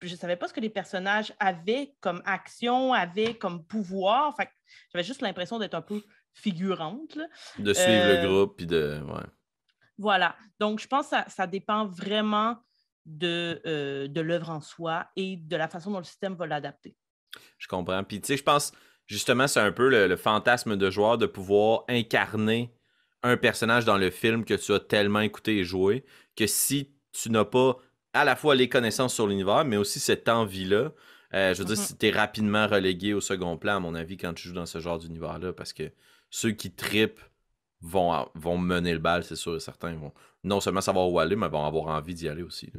je 0.01 0.11
ne 0.11 0.17
savais 0.17 0.35
pas 0.35 0.47
ce 0.47 0.53
que 0.53 0.59
les 0.59 0.69
personnages 0.69 1.33
avaient 1.39 1.95
comme 1.99 2.21
action, 2.25 2.93
avaient 2.93 3.35
comme 3.35 3.63
pouvoir. 3.63 4.35
j'avais 4.91 5.03
juste 5.03 5.21
l'impression 5.21 5.59
d'être 5.59 5.75
un 5.75 5.81
peu 5.81 6.03
figurante. 6.33 7.17
De 7.57 7.73
suivre 7.73 8.05
le 8.05 8.17
euh, 8.17 8.27
groupe, 8.27 8.57
puis 8.57 8.67
de... 8.67 9.01
Voilà. 9.97 10.35
Donc, 10.59 10.79
je 10.79 10.87
pense 10.87 11.09
que 11.09 11.15
ça, 11.27 11.47
dépend 11.47 11.85
vraiment 11.85 12.57
de, 13.05 13.61
euh, 13.65 14.07
de 14.07 14.21
l'œuvre 14.21 14.49
en 14.49 14.61
soi 14.61 15.07
et 15.15 15.37
de 15.37 15.55
la 15.55 15.67
façon 15.67 15.91
dont 15.91 15.99
le 15.99 16.03
système 16.03 16.35
va 16.35 16.45
l'adapter. 16.45 16.95
Je 17.57 17.67
comprends. 17.67 18.03
Puis, 18.03 18.21
tu 18.21 18.27
sais, 18.27 18.37
je 18.37 18.43
pense, 18.43 18.71
justement, 19.07 19.47
c'est 19.47 19.59
un 19.59 19.71
peu 19.71 19.89
le, 19.89 20.15
fantasme 20.15 20.75
de 20.75 20.89
joueur 20.89 21.17
de 21.17 21.25
pouvoir 21.25 21.83
incarner 21.87 22.73
un 23.23 23.37
personnage 23.37 23.85
dans 23.85 23.97
le 23.97 24.11
film 24.11 24.45
que 24.45 24.53
tu 24.53 24.73
as 24.73 24.79
tellement 24.79 25.21
écouté 25.21 25.57
et 25.57 25.63
joué 25.63 26.05
que 26.35 26.45
si 26.47 26.93
tu 27.11 27.31
n'as 27.31 27.45
pas 27.45 27.77
à 28.13 28.23
la 28.23 28.35
fois 28.35 28.55
les 28.55 28.69
connaissances 28.69 29.13
sur 29.13 29.27
l'univers, 29.27 29.65
mais 29.65 29.77
aussi 29.77 29.99
cette 29.99 30.29
envie-là, 30.29 30.91
euh, 31.33 31.53
je 31.53 31.59
veux 31.59 31.65
dire, 31.65 31.75
mm-hmm. 31.75 31.97
tu 31.97 32.05
es 32.07 32.11
rapidement 32.11 32.67
relégué 32.67 33.13
au 33.13 33.21
second 33.21 33.57
plan, 33.57 33.77
à 33.77 33.79
mon 33.79 33.95
avis, 33.95 34.17
quand 34.17 34.33
tu 34.33 34.47
joues 34.47 34.53
dans 34.53 34.65
ce 34.65 34.79
genre 34.79 34.99
d'univers-là, 34.99 35.53
parce 35.53 35.73
que 35.73 35.91
ceux 36.29 36.51
qui 36.51 36.71
tripent 36.71 37.21
vont, 37.81 38.27
vont 38.35 38.57
mener 38.57 38.93
le 38.93 38.99
bal, 38.99 39.23
c'est 39.23 39.35
sûr 39.35 39.55
et 39.55 39.59
certain. 39.59 39.91
Ils 39.91 39.97
vont 39.97 40.13
non 40.43 40.59
seulement 40.59 40.81
savoir 40.81 41.09
où 41.09 41.19
aller, 41.19 41.35
mais 41.35 41.47
vont 41.47 41.65
avoir 41.65 41.87
envie 41.87 42.13
d'y 42.13 42.27
aller 42.27 42.43
aussi. 42.43 42.71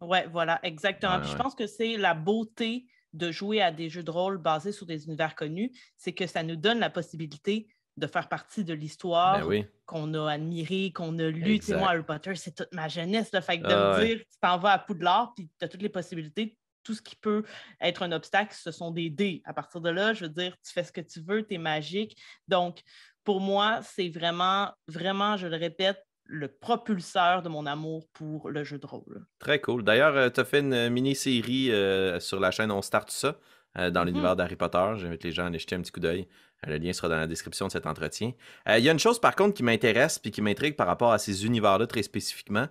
Oui, 0.00 0.18
voilà, 0.30 0.60
exactement. 0.62 1.22
Je 1.22 1.36
pense 1.36 1.54
que 1.54 1.66
c'est 1.66 1.96
la 1.96 2.14
beauté 2.14 2.86
de 3.12 3.30
jouer 3.32 3.62
à 3.62 3.72
des 3.72 3.88
jeux 3.88 4.02
de 4.02 4.10
rôle 4.10 4.38
basés 4.38 4.72
sur 4.72 4.86
des 4.86 5.06
univers 5.06 5.34
connus, 5.34 5.72
c'est 5.96 6.12
que 6.12 6.26
ça 6.26 6.42
nous 6.42 6.56
donne 6.56 6.78
la 6.78 6.90
possibilité 6.90 7.68
de 7.96 8.06
faire 8.06 8.28
partie 8.28 8.62
de 8.62 8.74
l'histoire 8.74 9.46
ben 9.46 9.66
qu'on 9.86 10.12
a 10.12 10.32
admirée, 10.32 10.92
qu'on 10.92 11.18
a 11.18 11.28
lu. 11.28 11.58
Tu 11.58 11.74
moi, 11.74 11.90
Harry 11.90 12.02
Potter, 12.02 12.34
c'est 12.34 12.54
toute 12.54 12.72
ma 12.74 12.88
jeunesse. 12.88 13.30
le 13.32 13.40
Fait 13.40 13.58
que 13.58 13.66
de 13.66 13.74
me 13.74 14.04
dire, 14.04 14.18
tu 14.18 14.38
t'en 14.40 14.58
vas 14.58 14.72
à 14.72 14.78
Poudlard, 14.78 15.32
puis 15.34 15.48
tu 15.58 15.64
as 15.64 15.68
toutes 15.68 15.80
les 15.80 15.88
possibilités, 15.88 16.58
tout 16.82 16.92
ce 16.92 17.00
qui 17.00 17.16
peut 17.16 17.42
être 17.80 18.02
un 18.02 18.12
obstacle, 18.12 18.54
ce 18.54 18.70
sont 18.70 18.90
des 18.90 19.08
dés. 19.08 19.40
À 19.44 19.54
partir 19.54 19.80
de 19.80 19.88
là, 19.88 20.12
je 20.12 20.26
veux 20.26 20.30
dire, 20.30 20.54
tu 20.62 20.72
fais 20.72 20.84
ce 20.84 20.92
que 20.92 21.00
tu 21.00 21.20
veux, 21.20 21.46
tu 21.46 21.54
es 21.54 21.58
magique. 21.58 22.16
Donc, 22.48 22.82
pour 23.26 23.40
moi, 23.40 23.80
c'est 23.82 24.08
vraiment, 24.08 24.70
vraiment, 24.88 25.36
je 25.36 25.48
le 25.48 25.56
répète, 25.56 25.98
le 26.24 26.48
propulseur 26.48 27.42
de 27.42 27.48
mon 27.48 27.66
amour 27.66 28.06
pour 28.14 28.48
le 28.48 28.64
jeu 28.64 28.78
de 28.78 28.86
rôle. 28.86 29.26
Très 29.38 29.60
cool. 29.60 29.82
D'ailleurs, 29.82 30.16
euh, 30.16 30.30
tu 30.30 30.40
as 30.40 30.44
fait 30.44 30.60
une 30.60 30.88
mini-série 30.88 31.70
euh, 31.72 32.18
sur 32.20 32.40
la 32.40 32.50
chaîne 32.50 32.70
On 32.70 32.82
Start 32.82 33.10
ça 33.10 33.38
euh, 33.78 33.90
dans 33.90 34.02
mm-hmm. 34.02 34.06
l'univers 34.06 34.36
d'Harry 34.36 34.56
Potter. 34.56 34.92
J'invite 34.96 35.24
les 35.24 35.32
gens 35.32 35.44
à 35.44 35.46
aller 35.48 35.58
jeter 35.58 35.74
un 35.74 35.82
petit 35.82 35.92
coup 35.92 36.00
d'œil. 36.00 36.26
Le 36.66 36.78
lien 36.78 36.92
sera 36.92 37.08
dans 37.08 37.16
la 37.16 37.26
description 37.26 37.66
de 37.66 37.72
cet 37.72 37.86
entretien. 37.86 38.32
Il 38.66 38.82
y 38.82 38.88
a 38.88 38.92
une 38.92 38.98
chose 38.98 39.20
par 39.20 39.36
contre 39.36 39.54
qui 39.54 39.62
m'intéresse 39.62 40.18
et 40.24 40.30
qui 40.30 40.40
m'intrigue 40.40 40.74
par 40.74 40.86
rapport 40.86 41.12
à 41.12 41.18
ces 41.18 41.44
univers-là 41.44 41.86
très 41.86 42.02
spécifiquement. 42.02 42.66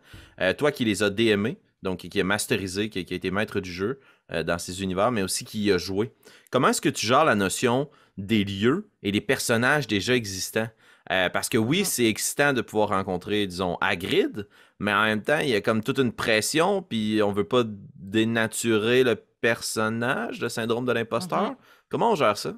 toi 0.57 0.71
qui 0.71 0.85
les 0.85 1.03
as 1.03 1.11
DMés, 1.11 1.59
donc 1.83 1.99
qui 1.99 2.19
a 2.19 2.23
masterisé, 2.23 2.89
qui, 2.89 3.05
qui 3.05 3.13
a 3.13 3.15
été 3.15 3.29
maître 3.29 3.59
du 3.59 3.71
jeu 3.71 3.99
dans 4.43 4.57
ces 4.57 4.81
univers, 4.81 5.11
mais 5.11 5.21
aussi 5.21 5.45
qui 5.45 5.61
y 5.61 5.71
a 5.71 5.77
joué. 5.77 6.11
Comment 6.49 6.69
est-ce 6.69 6.81
que 6.81 6.89
tu 6.89 7.05
gères 7.05 7.25
la 7.25 7.35
notion 7.35 7.87
des 8.17 8.43
lieux 8.43 8.89
et 9.03 9.11
des 9.11 9.21
personnages 9.21 9.87
déjà 9.87 10.15
existants. 10.15 10.69
Euh, 11.11 11.29
parce 11.29 11.49
que 11.49 11.57
oui, 11.57 11.85
c'est 11.85 12.05
excitant 12.05 12.53
de 12.53 12.61
pouvoir 12.61 12.89
rencontrer, 12.89 13.45
disons, 13.45 13.77
Hagrid, 13.79 14.47
mais 14.79 14.91
en 14.91 15.03
même 15.03 15.21
temps, 15.21 15.37
il 15.37 15.49
y 15.49 15.55
a 15.55 15.61
comme 15.61 15.83
toute 15.83 15.99
une 15.99 16.11
pression, 16.11 16.81
puis 16.81 17.21
on 17.21 17.31
veut 17.31 17.47
pas 17.47 17.63
dénaturer 17.95 19.03
le 19.03 19.15
personnage, 19.15 20.41
le 20.41 20.49
syndrome 20.49 20.85
de 20.85 20.91
l'imposteur. 20.91 21.51
Mm-hmm. 21.51 21.57
Comment 21.89 22.11
on 22.11 22.15
gère 22.15 22.37
ça? 22.37 22.53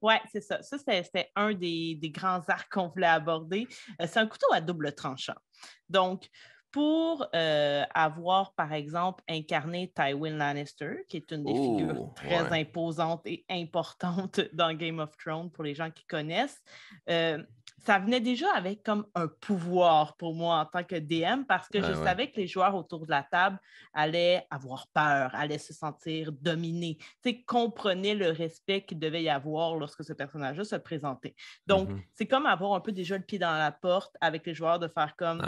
Oui, 0.00 0.14
c'est 0.30 0.42
ça. 0.42 0.62
Ça, 0.62 0.76
c'était 0.78 1.30
un 1.34 1.54
des, 1.54 1.98
grands 2.14 2.42
arcs 2.48 2.70
qu'on 2.70 2.88
voulait 2.88 3.06
aborder. 3.06 3.66
Euh, 4.00 4.06
c'est 4.06 4.20
un 4.20 4.26
couteau 4.26 4.46
à 4.52 4.60
double 4.60 4.94
tranchant. 4.94 5.34
Donc, 5.88 6.28
pour 6.74 7.24
euh, 7.36 7.84
avoir, 7.94 8.52
par 8.54 8.72
exemple, 8.72 9.22
incarné 9.28 9.92
Tywin 9.94 10.36
Lannister, 10.36 11.04
qui 11.08 11.18
est 11.18 11.30
une 11.30 11.44
des 11.44 11.54
figures 11.54 12.12
très 12.16 12.60
imposantes 12.60 13.24
et 13.26 13.44
importantes 13.48 14.40
dans 14.52 14.74
Game 14.74 14.98
of 14.98 15.16
Thrones 15.16 15.52
pour 15.52 15.62
les 15.62 15.76
gens 15.76 15.92
qui 15.92 16.04
connaissent, 16.04 16.60
euh, 17.08 17.40
ça 17.86 17.98
venait 17.98 18.20
déjà 18.20 18.52
avec 18.54 18.82
comme 18.82 19.06
un 19.14 19.28
pouvoir 19.28 20.16
pour 20.16 20.34
moi 20.34 20.56
en 20.60 20.66
tant 20.66 20.84
que 20.84 20.96
DM 20.96 21.44
parce 21.46 21.68
que 21.68 21.82
je 21.82 21.92
savais 21.92 22.30
que 22.30 22.36
les 22.36 22.46
joueurs 22.46 22.74
autour 22.74 23.06
de 23.06 23.10
la 23.10 23.22
table 23.22 23.58
allaient 23.92 24.46
avoir 24.50 24.86
peur, 24.88 25.34
allaient 25.34 25.58
se 25.58 25.72
sentir 25.72 26.32
dominés, 26.32 26.98
tu 27.22 27.44
comprenaient 27.44 28.14
le 28.14 28.30
respect 28.30 28.84
qu'il 28.84 28.98
devait 28.98 29.22
y 29.22 29.28
avoir 29.28 29.76
lorsque 29.76 30.04
ce 30.04 30.12
personnage-là 30.12 30.64
se 30.64 30.76
présentait. 30.76 31.34
Donc, 31.66 31.90
mm-hmm. 31.90 32.02
c'est 32.14 32.26
comme 32.26 32.46
avoir 32.46 32.74
un 32.74 32.80
peu 32.80 32.92
déjà 32.92 33.16
le 33.16 33.24
pied 33.24 33.38
dans 33.38 33.56
la 33.56 33.72
porte 33.72 34.16
avec 34.20 34.46
les 34.46 34.54
joueurs 34.54 34.78
de 34.78 34.88
faire 34.88 35.14
comme 35.16 35.42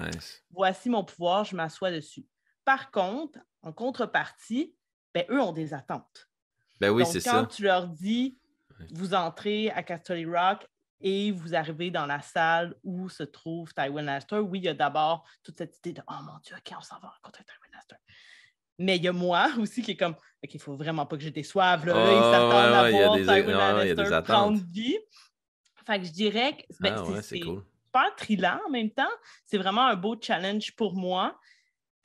voici 0.50 0.90
mon 0.90 1.04
pouvoir, 1.04 1.44
je 1.44 1.56
m'assois 1.56 1.90
dessus. 1.90 2.26
Par 2.64 2.90
contre, 2.90 3.38
en 3.62 3.72
contrepartie, 3.72 4.74
ben, 5.14 5.24
eux 5.30 5.40
ont 5.40 5.52
des 5.52 5.72
attentes. 5.72 6.28
Ben 6.80 6.90
oui, 6.90 7.04
c'est 7.06 7.20
ça. 7.20 7.30
Quand 7.30 7.46
tu 7.46 7.62
leur 7.62 7.88
dis 7.88 8.38
vous 8.90 9.14
entrez 9.14 9.70
à 9.70 9.82
Castle 9.82 10.28
Rock, 10.28 10.68
et 11.00 11.30
vous 11.30 11.54
arrivez 11.54 11.90
dans 11.90 12.06
la 12.06 12.20
salle 12.20 12.74
où 12.82 13.08
se 13.08 13.22
trouve 13.22 13.72
Tywin 13.74 14.02
Lannister. 14.02 14.38
Oui, 14.38 14.58
il 14.60 14.64
y 14.64 14.68
a 14.68 14.74
d'abord 14.74 15.24
toute 15.42 15.58
cette 15.58 15.76
idée 15.78 15.94
de 15.94 16.02
Oh 16.08 16.22
mon 16.24 16.38
Dieu, 16.42 16.56
OK, 16.56 16.74
on 16.76 16.82
s'en 16.82 16.98
va 16.98 17.08
rencontrer 17.08 17.44
Tywin 17.44 17.72
Lannister. 17.72 17.96
Mais 18.78 18.96
il 18.96 19.02
y 19.02 19.08
a 19.08 19.12
moi 19.12 19.48
aussi 19.58 19.82
qui 19.82 19.92
est 19.92 19.96
comme 19.96 20.14
OK, 20.14 20.54
il 20.54 20.60
faut 20.60 20.76
vraiment 20.76 21.06
pas 21.06 21.16
que 21.16 21.22
je 21.22 21.28
déçoive. 21.28 21.86
Là, 21.86 21.94
là, 21.94 22.12
ils 22.12 22.32
s'attendent 22.32 22.74
à 22.74 22.90
voir 22.90 23.14
Tywin 23.16 23.58
Lannister 23.58 24.22
prendre 24.24 24.60
vie. 24.70 24.98
Fait 25.86 26.00
que 26.00 26.06
je 26.06 26.12
dirais 26.12 26.56
que 26.56 26.62
ben, 26.80 26.96
ah, 26.98 27.22
c'est 27.22 27.38
cool. 27.40 27.64
pas 27.92 28.10
trillant 28.16 28.60
en 28.66 28.70
même 28.70 28.90
temps. 28.90 29.04
C'est 29.44 29.58
vraiment 29.58 29.86
un 29.86 29.94
beau 29.94 30.16
challenge 30.20 30.74
pour 30.74 30.94
moi. 30.94 31.38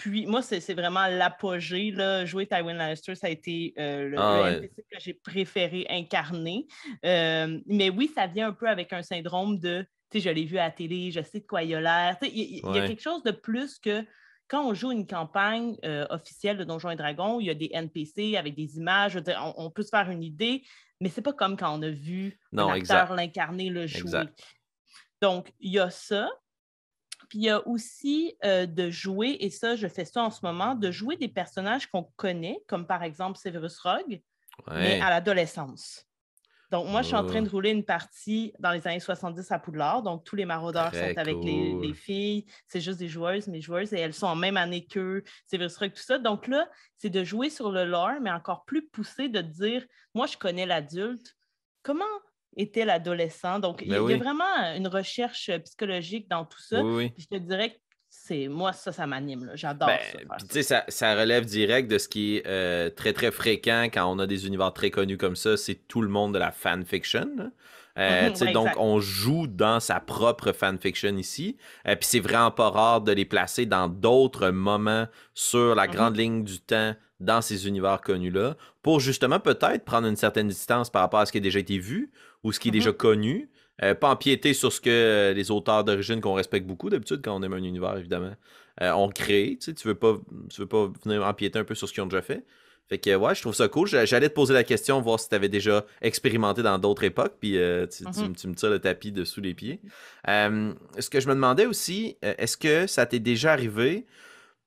Puis 0.02 0.26
moi, 0.26 0.42
c'est 0.42 0.74
vraiment 0.74 1.06
l'apogée. 1.06 1.94
Jouer 2.26 2.48
Tywin 2.48 2.74
Lannister, 2.74 3.14
ça 3.14 3.28
a 3.28 3.30
été 3.30 3.76
euh, 3.78 4.10
le, 4.10 4.20
ah 4.20 4.50
NPC 4.50 4.84
que 4.92 5.00
j'ai 5.00 5.14
préféré 5.14 5.86
incarner. 5.92 6.66
Euh, 7.06 7.60
mais 7.68 7.92
oui, 7.92 8.12
ça 8.16 8.26
vient 8.26 8.48
un 8.48 8.52
peu 8.52 8.68
avec 8.68 8.94
un 8.94 9.04
syndrome 9.04 9.60
de, 9.60 9.86
tu 10.10 10.20
sais, 10.20 10.28
je 10.28 10.34
l'ai 10.34 10.46
vu 10.46 10.58
à 10.58 10.64
la 10.64 10.72
télé, 10.72 11.12
je 11.12 11.22
sais 11.22 11.42
de 11.42 11.46
quoi 11.46 11.62
il 11.62 11.76
a 11.76 11.82
l'air. 11.82 12.18
Il 12.24 12.62
y, 12.64 12.80
a 12.80 12.88
quelque 12.88 13.02
chose 13.02 13.22
de 13.22 13.30
plus 13.30 13.78
que 13.78 14.04
quand 14.48 14.68
on 14.68 14.74
joue 14.74 14.92
une 14.92 15.06
campagne 15.06 15.78
euh, 15.86 16.08
officielle 16.10 16.58
de 16.58 16.64
Donjons 16.64 16.90
et 16.90 16.96
Dragons, 16.96 17.40
il 17.40 17.46
y 17.46 17.52
a 17.52 17.54
des 17.54 17.70
NPC 17.72 18.38
avec 18.38 18.56
des 18.56 18.78
images, 18.78 19.20
on, 19.56 19.70
peut 19.70 19.84
se 19.84 19.90
faire 19.90 20.10
une 20.10 20.24
idée, 20.24 20.64
mais 21.00 21.10
c'est 21.10 21.22
pas 21.22 21.34
comme 21.34 21.56
quand 21.56 21.78
on 21.78 21.82
a 21.84 21.92
vu 21.92 22.40
un 22.58 22.70
acteur 22.70 23.14
l'incarner, 23.14 23.70
le 23.70 23.86
jouer. 23.86 24.24
Donc, 25.22 25.54
il 25.60 25.74
y 25.74 25.80
a 25.80 25.92
ça. 25.92 26.28
Puis 27.32 27.40
il 27.40 27.46
y 27.46 27.50
a 27.50 27.66
aussi 27.66 28.36
euh, 28.44 28.66
de 28.66 28.90
jouer, 28.90 29.38
et 29.40 29.50
ça, 29.50 29.78
je 29.78 29.88
fais 29.88 30.04
ça 30.04 30.22
en 30.22 30.32
ce 30.32 30.42
moment, 30.44 30.76
de 30.76 30.92
jouer 30.92 31.16
des 31.16 31.30
personnages 31.30 31.88
qu'on 31.88 32.04
connaît, 32.18 32.62
comme 32.68 32.86
par 32.86 33.04
exemple 33.04 33.40
Severus 33.40 33.80
Rogue, 33.80 34.20
mais 34.68 35.00
à 35.00 35.10
l'adolescence. 35.10 36.06
Donc, 36.72 36.90
moi, 36.90 37.04
je 37.04 37.08
suis 37.08 37.16
en 37.16 37.26
train 37.26 37.42
de 37.42 37.48
oh. 37.48 37.52
rouler 37.52 37.70
une 37.70 37.86
partie 37.86 38.52
dans 38.60 38.72
les 38.72 38.86
années 38.86 39.00
70 39.00 39.50
à 39.50 39.60
Poudlard. 39.60 40.04
Donc, 40.04 40.26
tous 40.26 40.36
les 40.36 40.44
maraudeurs 40.44 40.94
sont 40.94 41.18
avec 41.18 41.38
les, 41.42 41.94
filles. 41.94 42.46
C'est 42.68 42.82
juste 42.82 43.00
des 43.00 43.08
joueuses, 43.08 43.48
mes 43.48 43.62
joueuses, 43.62 43.94
et 43.94 44.00
elles 44.00 44.14
sont 44.14 44.28
en 44.28 44.36
même 44.36 44.58
année 44.58 44.86
qu'eux, 44.86 45.24
Severus 45.46 45.78
Rogue, 45.78 45.94
tout 45.94 46.02
ça. 46.02 46.18
Donc 46.18 46.50
là, 46.50 46.68
c'est 46.98 47.10
de 47.10 47.24
jouer 47.24 47.50
sur 47.50 47.72
le 47.72 47.86
lore, 47.86 48.20
mais 48.22 48.32
encore 48.32 48.66
plus 48.66 48.86
poussé 48.86 49.30
de 49.30 49.40
dire, 49.40 49.86
moi, 50.14 50.28
je 50.28 50.36
connais 50.36 50.66
l'adulte. 50.66 51.38
Comment 51.82 52.04
était 52.58 52.86
l'adolescent. 52.86 53.60
Donc, 53.60 53.82
il 53.82 53.90
y, 53.90 53.96
a 53.96 54.04
ben 54.04 54.18
vraiment 54.18 54.56
une 54.76 54.88
recherche 54.88 55.50
euh, 55.50 55.60
psychologique 55.60 56.30
dans 56.30 56.46
tout 56.46 56.62
ça. 56.62 56.82
je 56.82 57.26
te 57.26 57.38
dirais 57.38 57.72
que 57.72 57.78
c'est 58.10 58.50
moi, 58.50 58.74
ça, 58.74 58.92
ça 58.92 59.08
m'anime. 59.08 59.52
J'adore 59.56 59.88
ben, 59.88 60.62
ça, 60.62 60.84
ça. 60.88 61.16
relève 61.16 61.46
direct 61.46 61.90
de 61.90 61.98
ce 61.98 62.10
qui 62.10 62.36
est 62.36 62.48
euh, 62.48 62.90
très, 62.90 63.14
très 63.14 63.32
fréquent 63.32 63.86
quand 63.86 64.06
on 64.12 64.20
a 64.20 64.28
des 64.28 64.48
univers 64.48 64.74
très 64.74 64.92
connus 64.92 65.18
comme 65.18 65.38
ça. 65.38 65.56
C'est 65.56 65.88
tout 65.88 66.02
le 66.02 66.10
monde 66.10 66.34
de 66.34 66.40
la 66.40 66.52
fanfiction. 66.52 67.52
Euh, 67.98 68.30
mhm, 68.30 68.52
donc, 68.52 68.70
on 68.78 69.00
joue 69.00 69.48
dans 69.48 69.80
sa 69.80 70.02
propre 70.02 70.52
fanfiction 70.52 71.16
ici. 71.16 71.58
Puis 71.86 71.96
c'est 72.02 72.20
vraiment 72.20 72.52
pas 72.52 72.70
rare 72.70 73.02
de 73.02 73.14
les 73.14 73.26
placer 73.26 73.66
dans 73.66 73.88
d'autres 73.88 74.50
moments 74.50 75.08
sur 75.34 75.74
la 75.76 75.88
mhm. 75.88 75.94
grande 75.94 76.18
ligne 76.18 76.44
du 76.44 76.60
temps 76.60 76.96
dans 77.22 77.42
ces 77.42 77.68
univers 77.68 78.02
connus-là 78.02 78.58
pour 78.82 79.00
justement 79.00 79.40
peut-être 79.40 79.86
prendre 79.86 80.08
une 80.08 80.16
certaine 80.16 80.48
distance 80.48 80.90
par 80.90 81.04
rapport 81.04 81.20
à 81.20 81.26
ce 81.26 81.32
qui 81.32 81.38
a 81.38 81.42
déjà 81.42 81.60
été 81.60 81.78
vu 81.78 82.12
ou 82.44 82.52
ce 82.52 82.60
qui 82.60 82.70
est 82.70 82.72
déjà 82.72 82.92
mm-hmm. 82.92 82.98
connu. 82.98 83.50
Euh, 83.84 83.96
pas 83.96 84.10
empiéter 84.10 84.54
sur 84.54 84.72
ce 84.72 84.80
que 84.80 84.90
euh, 84.90 85.34
les 85.34 85.50
auteurs 85.50 85.84
d'origine 85.84 86.22
qu'on 86.22 86.34
respecte 86.34 86.68
beaucoup 86.68 86.90
d'habitude 86.90 87.22
quand 87.24 87.36
on 87.36 87.42
aime 87.42 87.54
un 87.54 87.64
univers, 87.64 87.98
évidemment, 87.98 88.36
euh, 88.82 88.92
ont 88.92 89.10
créé. 89.10 89.58
Tu, 89.58 89.66
sais, 89.66 89.74
tu 89.74 89.88
veux 89.88 89.96
pas 89.96 90.18
tu 90.50 90.62
veux 90.62 90.68
pas 90.68 90.92
venir 91.04 91.26
empiéter 91.26 91.58
un 91.58 91.64
peu 91.64 91.74
sur 91.74 91.88
ce 91.88 91.94
qu'ils 91.94 92.04
ont 92.04 92.08
déjà 92.08 92.22
fait. 92.22 92.46
Fait 92.90 92.98
que 92.98 93.16
ouais, 93.16 93.34
je 93.34 93.42
trouve 93.42 93.56
ça 93.56 93.70
cool. 93.70 93.88
J'allais 93.88 94.30
te 94.30 94.34
poser 94.34 94.54
la 94.54 94.64
question, 94.64 95.00
voir 95.02 95.20
si 95.20 95.30
tu 95.30 95.36
avais 95.36 95.50
déjà 95.50 95.86
expérimenté 96.02 96.62
dans 96.62 96.78
d'autres 96.78 97.06
époques, 97.06 97.36
puis 97.40 97.52
tu, 97.52 97.58
mm-hmm. 97.58 98.36
tu, 98.36 98.48
me 98.50 98.54
tires 98.54 98.70
le 98.70 98.80
tapis 98.80 99.14
dessous 99.14 99.40
les 99.40 99.54
pieds. 99.54 99.80
ce 100.28 101.10
que 101.10 101.22
je 101.22 101.28
me 101.30 101.34
demandais 101.34 101.66
aussi, 101.66 102.18
est-ce 102.22 102.58
que 102.58 102.88
ça 102.88 103.06
t'est 103.06 103.20
déjà 103.20 103.54
arrivé, 103.54 104.06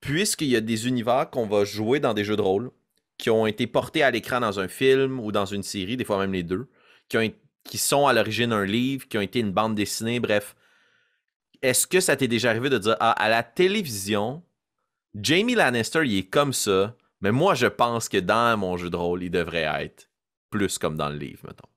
puisqu'il 0.04 0.49
y 0.49 0.56
a 0.56 0.61
des 0.61 0.87
univers 0.87 1.30
qu'on 1.30 1.46
va 1.46 1.64
jouer 1.64 1.99
dans 1.99 2.12
des 2.12 2.25
jeux 2.25 2.37
de 2.37 2.42
rôle, 2.42 2.70
qui 3.16 3.30
ont 3.30 3.46
été 3.46 3.66
portés 3.66 4.02
à 4.02 4.11
l'écran 4.11 4.38
dans 4.38 4.61
un 4.61 4.68
film 4.68 5.18
ou 5.18 5.32
dans 5.32 5.46
une 5.46 5.62
série, 5.62 5.96
des 5.96 6.04
fois 6.04 6.18
même 6.18 6.34
les 6.34 6.42
deux, 6.42 6.68
qui 7.08 7.78
sont 7.78 8.06
à 8.06 8.12
l'origine 8.12 8.52
un 8.52 8.66
livre, 8.66 9.08
qui 9.08 9.16
ont 9.16 9.23
été 9.23 9.40
une 9.40 9.52
bande 9.52 9.75
dessinée, 9.75 10.20
bref. 10.20 10.56
Est-ce 11.62 11.87
que 11.87 12.00
ça 12.00 12.16
t'est 12.16 12.28
déjà 12.28 12.50
arrivé 12.50 12.68
de 12.68 12.76
dire, 12.76 12.96
ah, 13.00 13.12
à 13.12 13.30
la 13.30 13.42
télévision, 13.42 14.42
Jamie 15.14 15.54
Lannister, 15.54 16.02
il 16.04 16.18
est 16.18 16.28
comme 16.28 16.52
ça, 16.52 16.94
mais 17.23 17.32
moi, 17.32 17.54
je 17.54 17.66
pense 17.66 18.11
que 18.11 18.18
dans 18.18 18.58
mon 18.58 18.76
jeu 18.76 18.90
de 18.90 18.96
rôle, 18.96 19.23
il 19.23 19.30
devrait 19.30 19.84
être 19.84 20.11
plus 20.50 20.76
comme 20.76 20.96
dans 20.96 21.08
le 21.08 21.16
livre, 21.16 21.46
mettons. 21.46 21.68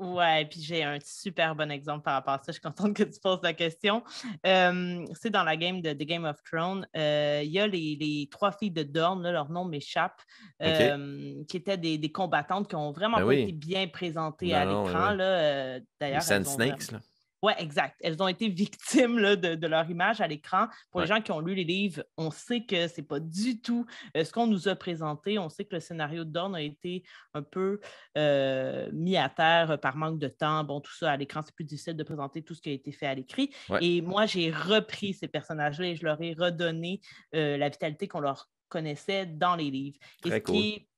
Ouais, 0.00 0.46
puis 0.46 0.62
j'ai 0.62 0.82
un 0.82 0.98
super 1.04 1.54
bon 1.54 1.70
exemple 1.70 2.02
par 2.02 2.14
rapport 2.14 2.32
à 2.32 2.38
ça. 2.38 2.44
Je 2.48 2.52
suis 2.52 2.62
contente 2.62 2.96
que 2.96 3.02
tu 3.02 3.20
poses 3.20 3.40
la 3.42 3.52
question. 3.52 4.02
c'est 4.42 5.30
dans 5.30 5.44
la 5.44 5.56
game 5.56 5.82
de 5.82 5.92
The 5.92 6.04
Game 6.04 6.24
of 6.24 6.42
Thrones. 6.42 6.86
Euh, 6.96 7.42
il 7.44 7.50
y 7.50 7.60
a 7.60 7.66
les, 7.66 8.28
trois 8.30 8.50
filles 8.50 8.70
de 8.70 8.82
Dorne, 8.82 9.30
leur 9.30 9.50
nom 9.50 9.66
m'échappe, 9.66 10.22
qui 10.58 11.56
étaient 11.56 11.76
des, 11.76 12.12
combattantes 12.12 12.68
qui 12.68 12.76
ont 12.76 12.92
vraiment 12.92 13.18
ben 13.18 13.30
été 13.30 13.52
bien 13.52 13.86
présentées 13.88 14.54
à 14.54 14.64
l'écran. 14.64 15.16
Euh, 15.20 15.80
d'ailleurs, 16.00 16.22
Sand 16.22 16.46
Snakes, 16.46 16.92
là. 16.92 17.00
Oui, 17.42 17.52
exact. 17.58 17.96
Elles 18.00 18.22
ont 18.22 18.28
été 18.28 18.48
victimes 18.48 19.36
de, 19.36 19.66
leur 19.66 19.88
image 19.88 20.20
à 20.20 20.26
l'écran. 20.26 20.66
Pour 20.90 21.00
les 21.00 21.06
gens 21.06 21.20
qui 21.20 21.32
ont 21.32 21.40
lu 21.40 21.54
les 21.54 21.64
livres, 21.64 22.04
on 22.16 22.30
sait 22.30 22.64
que 22.64 22.88
ce 22.88 23.00
n'est 23.00 23.06
pas 23.06 23.20
du 23.20 23.60
tout 23.60 23.86
euh, 24.16 24.24
ce 24.24 24.32
qu'on 24.32 24.46
nous 24.46 24.68
a 24.68 24.74
présenté. 24.74 25.38
On 25.38 25.48
sait 25.48 25.64
que 25.64 25.74
le 25.74 25.80
scénario 25.80 26.24
de 26.24 26.30
Dawn 26.30 26.54
a 26.54 26.62
été 26.62 27.02
un 27.34 27.42
peu 27.42 27.80
euh, 28.18 28.88
mis 28.92 29.16
à 29.16 29.28
terre 29.28 29.78
par 29.80 29.96
manque 29.96 30.18
de 30.18 30.28
temps. 30.28 30.64
Bon, 30.64 30.80
tout 30.80 30.92
ça 30.92 31.12
à 31.12 31.16
l'écran, 31.16 31.40
c'est 31.44 31.54
plus 31.54 31.64
difficile 31.64 31.96
de 31.96 32.02
présenter 32.02 32.42
tout 32.42 32.54
ce 32.54 32.60
qui 32.60 32.70
a 32.70 32.72
été 32.72 32.92
fait 32.92 33.06
à 33.06 33.14
l'écrit. 33.14 33.50
Et 33.80 34.02
moi, 34.02 34.26
j'ai 34.26 34.50
repris 34.50 35.14
ces 35.14 35.28
personnages-là 35.28 35.86
et 35.86 35.96
je 35.96 36.04
leur 36.04 36.20
ai 36.20 36.34
redonné 36.34 37.00
euh, 37.34 37.56
la 37.56 37.68
vitalité 37.68 38.08
qu'on 38.08 38.20
leur 38.20 38.50
connaissait 38.68 39.26
dans 39.26 39.56
les 39.56 39.70
livres. 39.70 39.98
et 40.24 40.30
ce 40.30 40.36
qui 40.36 40.68
est 40.68 40.88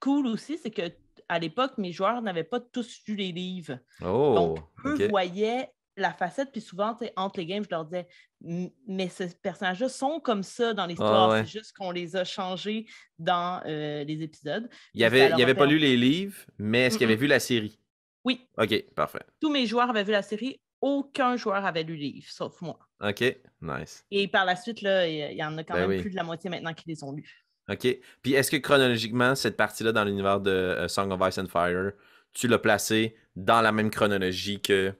cool 0.00 0.26
aussi, 0.26 0.58
c'est 0.58 0.70
que 0.70 0.82
à 1.28 1.38
l'époque, 1.38 1.78
mes 1.78 1.92
joueurs 1.92 2.20
n'avaient 2.20 2.44
pas 2.44 2.60
tous 2.60 3.00
lu 3.06 3.14
les 3.14 3.32
livres. 3.32 3.78
Oh, 4.04 4.34
Donc, 4.34 4.58
eux 4.84 5.08
voyaient 5.08 5.72
la 5.96 6.12
facette, 6.12 6.52
puis 6.52 6.60
souvent, 6.60 6.96
entre 7.16 7.38
les 7.38 7.46
games, 7.46 7.64
je 7.64 7.70
leur 7.70 7.84
disais, 7.84 8.06
mais 8.40 9.08
ces 9.08 9.28
personnages-là 9.34 9.88
sont 9.88 10.20
comme 10.20 10.42
ça 10.42 10.74
dans 10.74 10.86
l'histoire, 10.86 11.36
c'est 11.38 11.58
juste 11.58 11.76
qu'on 11.76 11.90
les 11.90 12.16
a 12.16 12.24
changés 12.24 12.86
dans 13.18 13.62
euh, 13.66 14.04
les 14.04 14.22
épisodes. 14.22 14.68
Il 14.94 15.04
avait, 15.04 15.30
il 15.36 15.42
avait 15.42 15.54
pas 15.54 15.66
lu 15.66 15.78
les 15.78 15.96
livres, 15.96 16.36
mais 16.58 16.86
est-ce 16.86 16.98
qu'il 16.98 17.06
avait 17.06 17.16
vu 17.16 17.26
la 17.26 17.40
série? 17.40 17.78
Oui. 18.24 18.46
OK, 18.56 18.84
parfait. 18.94 19.22
Tous 19.40 19.50
mes 19.50 19.66
joueurs 19.66 19.90
avaient 19.90 20.04
vu 20.04 20.12
la 20.12 20.22
série, 20.22 20.60
aucun 20.80 21.36
joueur 21.36 21.64
avait 21.64 21.82
lu 21.82 21.96
les 21.96 22.10
livres, 22.10 22.30
sauf 22.30 22.60
moi. 22.60 22.78
OK, 23.00 23.22
nice. 23.60 24.04
Et 24.10 24.28
par 24.28 24.44
la 24.44 24.56
suite, 24.56 24.80
là, 24.82 25.06
il 25.06 25.36
y 25.36 25.44
en 25.44 25.56
a 25.58 25.64
quand 25.64 25.74
ben 25.74 25.88
même 25.88 26.00
plus 26.00 26.10
de 26.10 26.16
la 26.16 26.24
moitié 26.24 26.50
maintenant 26.50 26.72
qui 26.72 26.84
les 26.88 27.02
ont 27.04 27.12
lus. 27.12 27.44
OK. 27.68 27.98
Puis 28.22 28.34
est-ce 28.34 28.50
que 28.50 28.56
chronologiquement, 28.56 29.34
cette 29.34 29.56
partie-là 29.56 29.92
dans 29.92 30.04
l'univers 30.04 30.40
de 30.40 30.50
euh, 30.50 30.88
Song 30.88 31.10
of 31.12 31.20
Ice 31.28 31.38
and 31.38 31.46
Fire, 31.46 31.92
tu 32.32 32.48
l'as 32.48 32.58
placée 32.58 33.16
dans 33.36 33.60
la 33.60 33.72
même 33.72 33.90
chronologie 33.90 34.60
que 34.60 34.92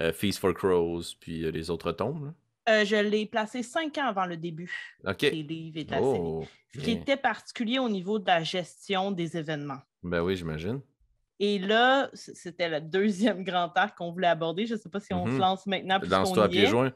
euh, 0.00 0.12
Feast 0.12 0.38
for 0.38 0.54
Crows, 0.54 1.14
puis 1.20 1.44
euh, 1.44 1.50
les 1.50 1.70
autres 1.70 1.92
tombes? 1.92 2.32
Euh, 2.68 2.84
je 2.84 2.96
l'ai 2.96 3.26
placé 3.26 3.62
cinq 3.62 3.96
ans 3.98 4.06
avant 4.06 4.26
le 4.26 4.36
début 4.36 4.70
des 5.20 5.30
livres 5.30 5.78
et 5.78 5.84
de 5.84 5.90
la 5.90 5.98
série. 5.98 6.48
Ce 6.74 6.80
qui 6.80 6.90
était 6.90 7.16
particulier 7.16 7.78
au 7.78 7.88
niveau 7.88 8.18
de 8.18 8.26
la 8.26 8.42
gestion 8.42 9.10
des 9.10 9.36
événements. 9.36 9.80
Ben 10.02 10.20
oui, 10.20 10.36
j'imagine. 10.36 10.80
Et 11.40 11.58
là, 11.58 12.10
c'était 12.12 12.68
le 12.68 12.80
deuxième 12.80 13.42
grand 13.42 13.72
arc 13.76 13.96
qu'on 13.96 14.10
voulait 14.10 14.26
aborder. 14.28 14.66
Je 14.66 14.74
ne 14.74 14.78
sais 14.78 14.88
pas 14.88 15.00
si 15.00 15.14
on 15.14 15.24
se 15.24 15.30
mm-hmm. 15.30 15.38
lance 15.38 15.66
maintenant. 15.66 15.98
Lance-toi 16.02 16.44
à 16.44 16.48
pieds 16.48 16.66
joints. 16.66 16.92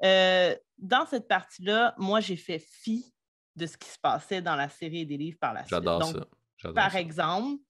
dans 0.00 1.06
cette 1.06 1.28
partie-là, 1.28 1.94
moi, 1.98 2.20
j'ai 2.20 2.36
fait 2.36 2.60
fi 2.60 3.12
de 3.56 3.66
ce 3.66 3.76
qui 3.76 3.88
se 3.88 3.98
passait 3.98 4.40
dans 4.40 4.56
la 4.56 4.68
série 4.68 5.04
des 5.04 5.16
livres 5.16 5.38
par 5.38 5.52
la 5.52 5.60
suite. 5.60 5.70
J'adore 5.70 6.02
ça. 6.04 6.72
Par 6.72 6.96
exemple, 6.96 7.60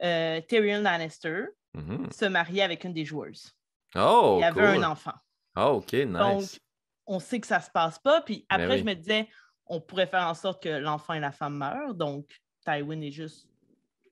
Tyrion 0.00 0.80
Lannister, 0.80 1.44
Mhm. 1.74 2.10
se 2.12 2.24
mariait 2.24 2.62
avec 2.62 2.84
une 2.84 2.92
des 2.92 3.04
joueuses. 3.04 3.52
Oh, 3.96 4.36
Il 4.40 4.44
avait 4.44 4.52
cool. 4.74 4.82
un 4.84 4.90
enfant. 4.90 5.14
Ah, 5.54 5.70
ok, 5.70 5.92
nice. 5.92 6.06
Donc, 6.12 6.42
on 7.06 7.18
sait 7.20 7.40
que 7.40 7.46
ça 7.46 7.60
se 7.60 7.70
passe 7.70 7.98
pas. 7.98 8.22
Puis 8.22 8.46
Ben 8.50 8.60
après, 8.60 8.74
oui. 8.74 8.78
je 8.80 8.84
me 8.84 8.94
disais, 8.94 9.28
on 9.66 9.80
pourrait 9.80 10.06
faire 10.06 10.26
en 10.26 10.34
sorte 10.34 10.62
que 10.62 10.68
l'enfant 10.68 11.14
et 11.14 11.20
la 11.20 11.32
femme 11.32 11.56
meurent. 11.56 11.94
Donc, 11.94 12.26
Tywin 12.64 13.00
est 13.02 13.10
juste 13.12 13.46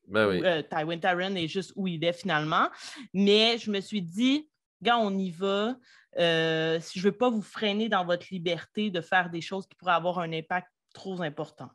ben 0.09 0.29
oui. 0.29 0.43
euh, 0.45 0.63
Tywin 0.63 1.35
est 1.37 1.49
juste 1.49 1.73
où 1.77 1.87
il 1.89 2.05
est 2.05 2.13
finalement. 2.13 2.69
Mais 3.15 3.59
je 3.59 3.71
me 3.71 3.81
suis 3.81 4.03
dit, 4.03 4.49
gars, 4.83 4.99
on 4.99 5.17
y 5.17 5.31
va. 5.31 5.77
Euh, 6.19 6.79
si 6.81 6.99
je 7.01 7.07
ne 7.07 7.11
veux 7.11 7.17
pas 7.17 7.31
vous 7.31 7.41
freiner 7.43 7.89
dans 7.89 8.05
votre 8.05 8.27
liberté 8.31 8.91
de 8.91 9.01
faire 9.01 9.31
des 9.31 9.41
choses 9.41 9.67
qui 9.67 9.75
pourraient 9.77 9.93
avoir 9.93 10.19
un 10.19 10.33
impact 10.33 10.69
trop 10.93 11.23
important. 11.23 11.71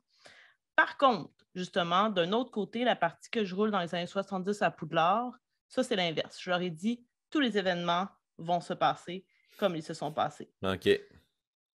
Par 0.75 0.97
contre, 0.97 1.31
justement, 1.55 2.09
d'un 2.09 2.31
autre 2.33 2.51
côté, 2.51 2.83
la 2.83 2.95
partie 2.95 3.31
que 3.31 3.43
je 3.43 3.55
roule 3.55 3.71
dans 3.71 3.79
les 3.79 3.95
années 3.95 4.05
70 4.05 4.61
à 4.61 4.69
Poudlard, 4.69 5.31
ça, 5.67 5.81
c'est 5.81 5.95
l'inverse. 5.95 6.37
Je 6.39 6.49
leur 6.51 6.61
ai 6.61 6.69
dit, 6.69 7.03
tous 7.29 7.39
les 7.39 7.57
événements 7.57 8.07
vont 8.37 8.61
se 8.61 8.73
passer 8.73 9.25
comme 9.57 9.75
ils 9.75 9.83
se 9.83 9.93
sont 9.93 10.11
passés. 10.11 10.49
Ok. 10.63 10.89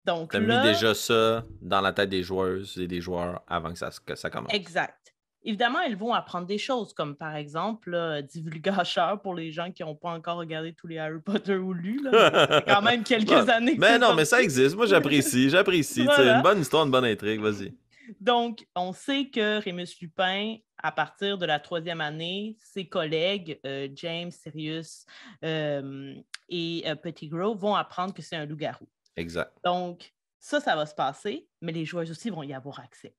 Donc 0.04 0.32
là, 0.34 0.40
mis 0.40 0.62
déjà 0.62 0.94
ça 0.94 1.44
dans 1.60 1.80
la 1.80 1.92
tête 1.92 2.08
des 2.08 2.22
joueuses 2.22 2.78
et 2.78 2.86
des 2.86 3.00
joueurs 3.00 3.42
avant 3.46 3.72
que 3.72 3.78
ça, 3.78 3.90
que 4.04 4.14
ça 4.14 4.30
commence. 4.30 4.52
Exact. 4.52 4.96
Évidemment, 5.42 5.80
elles 5.80 5.96
vont 5.96 6.12
apprendre 6.12 6.46
des 6.46 6.58
choses, 6.58 6.92
comme 6.92 7.16
par 7.16 7.34
exemple, 7.34 7.90
là, 7.90 8.20
divulgacheur 8.20 9.22
pour 9.22 9.34
les 9.34 9.50
gens 9.52 9.70
qui 9.72 9.82
n'ont 9.82 9.94
pas 9.94 10.10
encore 10.10 10.36
regardé 10.36 10.74
tous 10.74 10.86
les 10.86 10.98
Harry 10.98 11.20
Potter 11.20 11.56
ou 11.56 11.72
lu. 11.72 12.00
quand 12.66 12.82
même 12.82 13.02
quelques 13.04 13.30
Ouais. 13.30 13.50
années 13.50 13.76
Mais 13.78 13.98
non, 13.98 14.14
mais 14.14 14.26
ça 14.26 14.42
existe. 14.42 14.76
Moi, 14.76 14.84
j'apprécie. 14.84 15.48
J'apprécie. 15.48 16.04
Voilà. 16.04 16.36
Une 16.36 16.42
bonne 16.42 16.60
histoire, 16.60 16.84
une 16.84 16.90
bonne 16.90 17.06
intrigue. 17.06 17.40
Vas-y. 17.40 17.72
Donc, 18.20 18.66
on 18.74 18.92
sait 18.92 19.28
que 19.28 19.62
Rémus 19.62 19.88
Lupin, 20.00 20.56
à 20.78 20.92
partir 20.92 21.38
de 21.38 21.46
la 21.46 21.60
troisième 21.60 22.00
année, 22.00 22.56
ses 22.58 22.88
collègues, 22.88 23.60
euh, 23.66 23.88
James, 23.94 24.30
Sirius 24.30 25.04
euh, 25.44 26.14
et 26.48 26.82
euh, 26.86 26.94
Pettigrew, 26.94 27.54
vont 27.56 27.74
apprendre 27.74 28.14
que 28.14 28.22
c'est 28.22 28.36
un 28.36 28.46
loup-garou. 28.46 28.88
Exact. 29.16 29.52
Donc, 29.64 30.12
ça, 30.38 30.60
ça 30.60 30.74
va 30.74 30.86
se 30.86 30.94
passer, 30.94 31.48
mais 31.60 31.72
les 31.72 31.84
joueurs 31.84 32.08
aussi 32.08 32.30
vont 32.30 32.42
y 32.42 32.54
avoir 32.54 32.80
accès. 32.80 33.14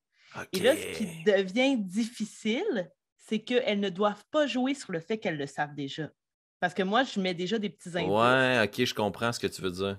Et 0.52 0.60
là, 0.60 0.74
ce 0.74 0.98
qui 0.98 1.24
devient 1.24 1.76
difficile, 1.76 2.90
c'est 3.18 3.40
qu'elles 3.40 3.80
ne 3.80 3.90
doivent 3.90 4.24
pas 4.30 4.46
jouer 4.46 4.74
sur 4.74 4.92
le 4.92 5.00
fait 5.00 5.18
qu'elles 5.18 5.36
le 5.36 5.46
savent 5.46 5.74
déjà. 5.74 6.10
Parce 6.58 6.74
que 6.74 6.82
moi, 6.82 7.04
je 7.04 7.20
mets 7.20 7.34
déjà 7.34 7.58
des 7.58 7.68
petits 7.68 7.90
indices. 7.90 8.08
Ouais, 8.08 8.62
ok, 8.64 8.84
je 8.84 8.94
comprends 8.94 9.32
ce 9.32 9.40
que 9.40 9.46
tu 9.46 9.60
veux 9.62 9.70
dire. 9.70 9.98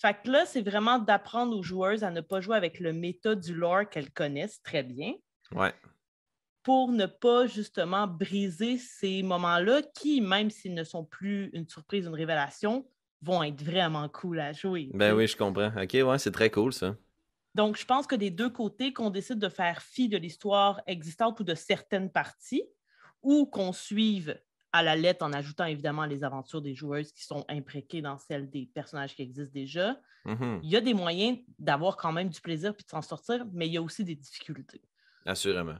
Fait 0.00 0.14
que 0.22 0.30
là, 0.30 0.46
c'est 0.46 0.62
vraiment 0.62 0.98
d'apprendre 1.00 1.56
aux 1.56 1.62
joueuses 1.64 2.04
à 2.04 2.10
ne 2.12 2.20
pas 2.20 2.40
jouer 2.40 2.56
avec 2.56 2.78
le 2.80 2.92
méta 2.92 3.34
du 3.34 3.54
lore 3.54 3.88
qu'elles 3.90 4.12
connaissent 4.12 4.62
très 4.62 4.82
bien 4.84 5.14
Ouais. 5.52 5.74
pour 6.62 6.90
ne 6.92 7.06
pas 7.06 7.46
justement 7.46 8.06
briser 8.08 8.78
ces 8.78 9.22
moments-là 9.22 9.82
qui, 9.82 10.20
même 10.20 10.50
s'ils 10.50 10.74
ne 10.74 10.84
sont 10.84 11.04
plus 11.04 11.50
une 11.52 11.68
surprise, 11.68 12.06
une 12.06 12.14
révélation, 12.14 12.88
vont 13.22 13.42
être 13.42 13.62
vraiment 13.62 14.08
cool 14.08 14.40
à 14.40 14.52
jouer. 14.52 14.94
Ben 14.94 15.12
oui, 15.14 15.26
je 15.26 15.36
comprends. 15.36 15.72
Ok, 15.76 15.92
ouais, 15.94 16.18
c'est 16.18 16.30
très 16.30 16.50
cool 16.50 16.72
ça. 16.72 16.96
Donc, 17.54 17.76
je 17.78 17.84
pense 17.84 18.06
que 18.06 18.16
des 18.16 18.30
deux 18.30 18.50
côtés, 18.50 18.92
qu'on 18.92 19.10
décide 19.10 19.38
de 19.38 19.48
faire 19.48 19.82
fi 19.82 20.08
de 20.08 20.16
l'histoire 20.16 20.80
existante 20.86 21.38
ou 21.40 21.44
de 21.44 21.54
certaines 21.54 22.10
parties, 22.10 22.64
ou 23.22 23.46
qu'on 23.46 23.72
suive 23.72 24.40
à 24.74 24.82
la 24.82 24.96
lettre 24.96 25.24
en 25.24 25.32
ajoutant 25.32 25.66
évidemment 25.66 26.04
les 26.04 26.24
aventures 26.24 26.60
des 26.60 26.74
joueuses 26.74 27.12
qui 27.12 27.22
sont 27.24 27.44
impréquées 27.48 28.02
dans 28.02 28.18
celles 28.18 28.50
des 28.50 28.68
personnages 28.74 29.14
qui 29.14 29.22
existent 29.22 29.52
déjà, 29.54 29.96
Mhm. 30.24 30.60
il 30.64 30.70
y 30.70 30.76
a 30.76 30.80
des 30.80 30.94
moyens 30.94 31.38
d'avoir 31.60 31.96
quand 31.96 32.10
même 32.10 32.28
du 32.28 32.40
plaisir 32.40 32.74
puis 32.74 32.84
de 32.84 32.90
s'en 32.90 33.02
sortir, 33.02 33.46
mais 33.52 33.68
il 33.68 33.72
y 33.74 33.76
a 33.76 33.82
aussi 33.82 34.02
des 34.02 34.16
difficultés. 34.16 34.80
Assurément. 35.26 35.76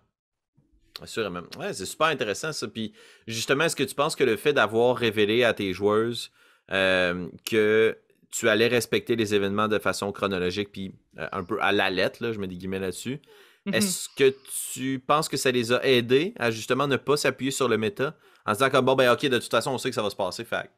Assurément. 1.03 1.41
Ouais, 1.59 1.73
c'est 1.73 1.87
super 1.87 2.07
intéressant 2.07 2.53
ça. 2.53 2.69
Puis 2.69 2.93
justement, 3.27 3.65
est-ce 3.65 3.75
que 3.75 3.83
tu 3.83 3.97
penses 3.97 4.15
que 4.15 4.23
le 4.23 4.37
fait 4.37 4.53
d'avoir 4.53 4.97
révélé 4.97 5.43
à 5.43 5.55
tes 5.55 5.73
joueuses 5.73 6.31
euh, 6.71 7.29
que 7.45 7.99
tu 8.31 8.49
allais 8.49 8.69
respecter 8.69 9.17
les 9.17 9.35
événements 9.35 9.67
de 9.69 9.79
façon 9.79 10.13
chronologique, 10.13 10.71
puis 10.71 10.95
euh, 11.19 11.27
un 11.33 11.43
peu 11.43 11.61
à 11.61 11.73
la 11.73 11.91
lettre, 11.91 12.23
là, 12.23 12.33
je 12.33 12.39
mets 12.39 12.47
des 12.47 12.57
guillemets 12.57 12.79
là-dessus, 12.79 13.21
Mhm. 13.67 13.75
est-ce 13.75 14.09
que 14.11 14.35
tu 14.75 14.99
penses 14.99 15.29
que 15.29 15.37
ça 15.37 15.51
les 15.51 15.73
a 15.73 15.85
aidés 15.87 16.35
à 16.39 16.51
justement 16.51 16.87
ne 16.87 16.97
pas 16.97 17.17
s'appuyer 17.17 17.51
sur 17.51 17.69
le 17.69 17.79
méta 17.79 18.15
en 18.45 18.53
se 18.53 18.59
disant 18.59 18.71
comme 18.71 18.85
bon 18.85 18.95
ben 18.95 19.11
ok 19.13 19.27
de 19.27 19.39
toute 19.39 19.51
façon 19.51 19.71
on 19.73 19.79
sait 19.79 19.89
que 19.89 19.95
ça 19.95 20.03
va 20.03 20.11
se 20.11 20.17
passer, 20.17 20.45
fait 20.45 20.71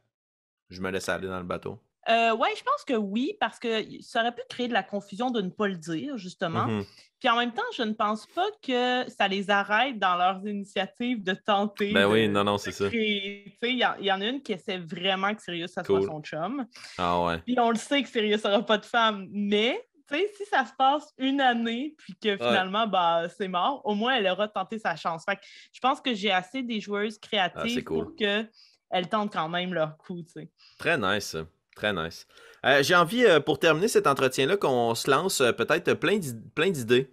je 0.71 0.81
me 0.81 0.91
laisse 0.91 1.09
aller 1.09 1.29
dans 1.29 1.39
le 1.39 1.45
bateau? 1.45 1.79
Euh, 2.09 2.31
oui, 2.39 2.49
je 2.57 2.63
pense 2.63 2.85
que 2.87 2.95
oui, 2.95 3.37
parce 3.41 3.59
que 3.59 3.83
ça 4.01 4.21
aurait 4.21 4.33
pu 4.35 4.41
créer 4.49 4.69
de 4.69 4.73
la 4.73 4.85
confusion 4.85 5.31
de 5.33 5.41
ne 5.41 5.49
pas 5.51 5.67
le 5.67 5.75
dire, 5.75 6.17
justement. 6.17 6.67
Mhm. 6.69 6.85
Puis 7.19 7.29
en 7.29 7.37
même 7.37 7.53
temps, 7.53 7.63
je 7.77 7.83
ne 7.83 7.95
pense 7.95 8.27
pas 8.29 8.47
que 8.63 9.05
ça 9.11 9.27
les 9.27 9.51
arrête 9.51 9.99
dans 9.99 10.17
leurs 10.17 10.47
initiatives 10.47 11.25
de 11.25 11.33
tenter. 11.35 11.93
Ben 11.93 12.07
de- 12.07 12.13
oui, 12.13 12.29
non, 12.29 12.45
non, 12.45 12.59
c'est 12.59 12.71
ça. 12.71 12.89
créer. 12.89 13.45
Tu 13.45 13.51
sais, 13.61 13.73
Il 13.73 13.79
y, 13.79 13.85
en- 13.85 13.97
il 13.99 14.07
y 14.07 14.13
en 14.13 14.21
a 14.21 14.25
une 14.27 14.41
qui 14.41 14.53
essaie 14.53 14.79
vraiment 14.79 15.35
que 15.35 15.43
Sirius 15.43 15.73
ça 15.73 15.83
Cool. 15.83 16.03
soit 16.05 16.13
son 16.13 16.21
chum. 16.23 16.65
Ah 16.97 17.25
ouais. 17.25 17.39
Puis 17.39 17.59
on 17.59 17.71
le 17.71 17.77
sait 17.77 18.01
que 18.05 18.09
Sirius 18.09 18.45
n'aura 18.45 18.65
pas 18.65 18.79
de 18.79 18.85
femme, 18.87 19.27
mais 19.33 19.85
sais, 20.15 20.31
si 20.37 20.45
ça 20.47 20.65
se 20.65 20.73
passe 20.79 21.13
une 21.19 21.41
année, 21.41 21.95
puis 21.99 22.15
que 22.21 22.37
finalement, 22.37 22.87
bah, 22.87 23.29
c'est 23.37 23.49
mort, 23.49 23.81
au 23.85 23.95
moins 23.95 24.15
elle 24.17 24.27
aura 24.29 24.49
tenté 24.49 24.79
sa 24.79 24.95
chance. 24.97 25.25
Fait 25.25 25.37
que 25.37 25.43
je 25.73 25.81
pense 25.81 26.01
que 26.01 26.15
j'ai 26.15 26.31
assez 26.31 26.63
des 26.63 26.81
joueuses 26.81 27.19
créatives 27.19 27.79
Ah, 27.79 27.83
cool. 27.83 28.05
pour 28.05 28.17
qu'elles 28.17 29.09
tentent 29.11 29.33
quand 29.33 29.49
même 29.49 29.75
leur 29.75 29.97
coup. 29.97 30.23
tu 30.23 30.33
sais. 30.33 30.49
Très 30.79 30.97
nice, 30.99 31.25
ça. 31.27 31.47
Très 31.75 31.93
nice. 31.93 32.27
Euh, 32.65 32.83
J'ai 32.83 32.95
envie, 32.95 33.25
euh, 33.25 33.39
pour 33.41 33.59
terminer 33.59 33.89
cet 33.89 34.07
entretien-là, 34.07 34.57
qu'on 34.57 34.95
se 34.95 35.11
lance 35.11 35.41
euh, 35.43 35.53
peut-être 35.53 35.93
plein 35.95 36.17
d'id- 36.17 36.53
plein 36.55 36.71
d'idées. 36.71 37.11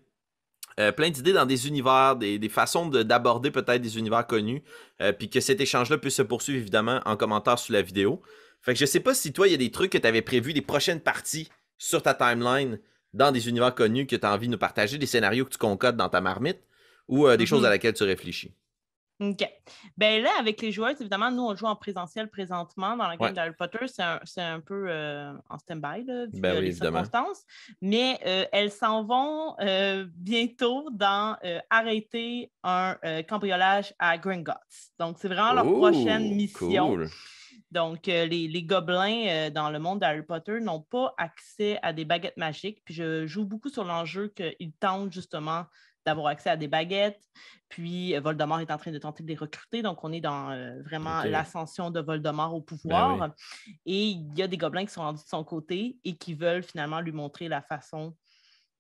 Euh, 0.80 0.92
plein 0.92 1.10
d'idées 1.12 1.34
dans 1.34 1.46
des 1.46 1.68
univers, 1.68 2.16
des, 2.16 2.40
des 2.40 2.50
façons 2.50 2.88
de- 2.88 3.04
d'aborder 3.04 3.52
peut-être 3.52 3.82
des 3.82 4.00
univers 4.00 4.26
connus, 4.26 4.64
euh, 5.02 5.12
puis 5.12 5.30
que 5.30 5.40
cet 5.40 5.62
échange-là 5.62 6.00
puisse 6.00 6.16
se 6.16 6.22
poursuivre 6.24 6.58
évidemment 6.60 7.00
en 7.06 7.16
commentaire 7.16 7.60
sous 7.60 7.72
la 7.74 7.84
vidéo. 7.84 8.22
Fait 8.62 8.74
que 8.74 8.80
je 8.80 8.86
sais 8.86 9.02
pas 9.02 9.14
si 9.14 9.34
toi, 9.34 9.48
il 9.48 9.52
y 9.52 9.54
a 9.54 9.58
des 9.58 9.70
trucs 9.70 9.92
que 9.92 9.98
tu 10.00 10.08
avais 10.08 10.24
prévus, 10.24 10.54
des 10.54 10.62
prochaines 10.64 11.02
parties 11.02 11.50
sur 11.84 12.02
ta 12.02 12.14
timeline 12.14 12.80
dans 13.14 13.32
des 13.32 13.50
univers 13.50 13.76
connus 13.76 14.08
que 14.08 14.16
tu 14.16 14.26
as 14.26 14.34
envie 14.34 14.48
de 14.48 14.54
nous 14.54 14.58
partager, 14.58 14.98
des 14.98 15.06
scénarios 15.06 15.46
que 15.46 15.52
tu 15.52 15.58
concodes 15.58 15.98
dans 15.98 16.10
ta 16.10 16.22
marmite, 16.22 16.60
ou 17.08 17.28
euh, 17.28 17.36
des 17.36 17.46
choses 17.46 17.66
à 17.66 17.70
laquelle 17.70 17.94
tu 17.94 18.04
réfléchis? 18.04 18.54
OK. 19.20 19.48
Ben 19.96 20.24
là, 20.24 20.32
avec 20.40 20.62
les 20.62 20.72
joueuses, 20.72 21.00
évidemment, 21.00 21.30
nous, 21.30 21.44
on 21.44 21.56
joue 21.56 21.66
en 21.68 21.76
présentiel 21.76 22.30
présentement 22.30 22.98
dans 22.98 23.08
la 23.08 23.16
game 23.18 23.28
Ouais. 23.28 23.34
d'Harry 23.34 23.52
Potter. 23.58 23.86
C'est 23.88 24.02
un, 24.02 24.20
c'est 24.24 24.42
un 24.42 24.60
peu 24.60 24.86
euh, 24.90 25.34
en 25.50 25.58
stand-by, 25.60 26.04
là, 26.06 26.26
vu 26.26 26.42
Ben 26.42 26.56
euh, 26.56 26.60
oui, 26.60 26.62
les 26.66 26.68
évidemment. 26.72 27.04
circonstances. 27.04 27.44
Mais 27.82 28.20
euh, 28.26 28.46
elles 28.52 28.72
s'en 28.72 29.04
vont 29.04 29.56
euh, 29.60 30.06
bientôt 30.16 30.90
dans 30.92 31.38
arrêter 31.70 32.52
un 32.64 32.96
cambriolage 33.28 33.94
à 34.00 34.18
Gringotts. 34.18 34.56
Donc, 35.00 35.18
c'est 35.20 35.28
vraiment 35.28 35.54
leur 35.54 35.66
prochaine 35.66 36.34
mission. 36.36 36.88
Cool. 36.88 37.10
Donc, 37.74 38.08
euh, 38.08 38.26
les, 38.28 38.48
les 38.48 38.64
gobelins 38.64 39.26
euh, 39.28 39.50
dans 39.50 39.70
le 39.72 39.80
monde 39.80 40.00
d'Harry 40.00 40.22
Potter 40.22 40.60
n'ont 40.62 40.82
pas 40.82 41.14
accès 41.18 41.80
à 41.82 41.92
des 41.92 42.06
baguettes 42.06 42.38
magiques. 42.38 42.82
Puis 42.86 42.94
je 42.94 43.26
joue 43.26 43.46
beaucoup 43.46 43.70
sur 43.70 43.84
l'enjeu 43.84 44.28
qu'ils 44.28 44.74
tentent 44.80 45.12
justement 45.12 45.66
d'avoir 46.06 46.28
accès 46.28 46.50
à 46.52 46.58
des 46.58 46.68
baguettes. 46.68 47.20
Puis 47.70 48.16
euh, 48.16 48.20
Voldemort 48.22 48.60
est 48.60 48.70
en 48.72 48.78
train 48.78 48.92
de 48.92 48.98
tenter 49.00 49.24
de 49.24 49.28
les 49.30 49.36
recruter. 49.36 49.82
Donc, 49.82 50.04
on 50.04 50.12
est 50.12 50.22
dans 50.22 50.52
euh, 50.52 50.82
vraiment. 50.84 51.24
Ben 51.24 51.32
l'ascension 51.32 51.90
de 51.90 52.00
Voldemort 52.00 52.54
au 52.54 52.62
pouvoir. 52.62 53.32
Et 53.88 54.10
il 54.10 54.38
y 54.38 54.44
a 54.44 54.48
des 54.48 54.58
gobelins 54.58 54.86
qui 54.86 54.94
sont 54.94 55.02
rendus 55.02 55.24
de 55.24 55.28
son 55.30 55.44
côté 55.44 55.98
et 56.04 56.16
qui 56.16 56.36
veulent 56.36 56.64
finalement 56.64 57.00
lui 57.02 57.12
montrer 57.12 57.48
la 57.48 57.62
façon 57.62 58.16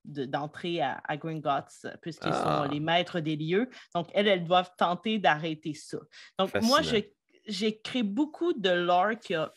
de- 0.06 0.25
d'entrer 0.25 0.82
à, 0.82 1.01
à 1.08 1.15
Gringotts, 1.17 1.88
puisqu'ils 2.01 2.29
Ah. 2.34 2.65
sont 2.65 2.71
les 2.71 2.79
maîtres 2.82 3.21
des 3.21 3.38
lieux. 3.38 3.69
Donc, 3.95 4.10
elles, 4.13 4.27
elles 4.27 4.43
doivent 4.43 4.71
tenter 4.77 5.17
d'arrêter 5.17 5.73
ça. 5.73 5.97
Donc, 6.38 6.53
moi, 6.62 6.82
je- 6.82 6.97
j'ai 7.45 7.79
créé 7.82 8.03
beaucoup 8.03 8.53
de 8.53 8.69
lore 8.69 9.19
qui 9.19 9.34
a 9.36 9.53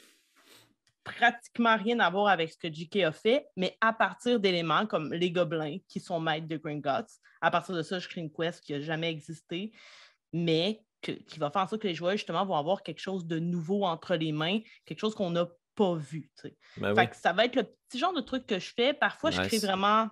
pratiquement 1.05 1.77
rien 1.77 2.01
à 2.01 2.11
voir 2.11 2.29
avec 2.29 2.51
ce 2.51 2.59
que 2.59 2.72
JK 2.72 2.96
a 3.05 3.12
fait, 3.12 3.46
mais 3.57 3.77
à 3.81 3.92
partir 3.92 4.40
d'éléments 4.40 4.87
comme 4.87 5.12
les 5.12 5.31
gobelins 5.31 5.79
qui 5.88 6.01
sont 6.01 6.18
maîtres 6.18 6.49
de 6.49 6.57
Gringotts. 6.57 7.20
À 7.40 7.51
partir 7.51 7.75
de 7.77 7.83
ça, 7.83 7.99
je 8.01 8.09
crée 8.09 8.20
une 8.20 8.33
quest 8.33 8.61
qui 8.64 8.72
n'a 8.72 8.81
jamais 8.81 9.11
existé, 9.11 9.72
mais 10.33 10.83
que- 11.03 11.12
qui 11.12 11.38
va 11.38 11.51
faire 11.51 11.62
en 11.62 11.68
sorte 11.68 11.83
que 11.83 11.87
les 11.87 11.94
joueurs, 11.94 12.12
justement, 12.12 12.44
vont 12.44 12.57
avoir 12.57 12.83
quelque 12.83 12.99
chose 13.01 13.25
de 13.25 13.38
nouveau 13.38 13.85
entre 13.85 14.16
les 14.16 14.33
mains, 14.33 14.59
quelque 14.85 14.99
chose 14.99 15.14
qu'on 15.14 15.31
n'a 15.31 15.46
pas 15.77 15.94
vu. 15.94 16.33
Ben 16.79 16.90
oui. 16.90 16.94
Fait 16.96 17.09
que 17.09 17.16
ça 17.16 17.33
va 17.33 17.44
être 17.44 17.55
le 17.55 17.64
petit 17.64 17.99
genre 17.99 18.14
de 18.14 18.22
truc 18.22 18.46
que 18.46 18.59
je 18.59 18.72
fais. 18.75 18.92
Parfois, 18.94 19.31
je 19.31 19.37
crée 19.49 19.59
vraiment 19.66 20.09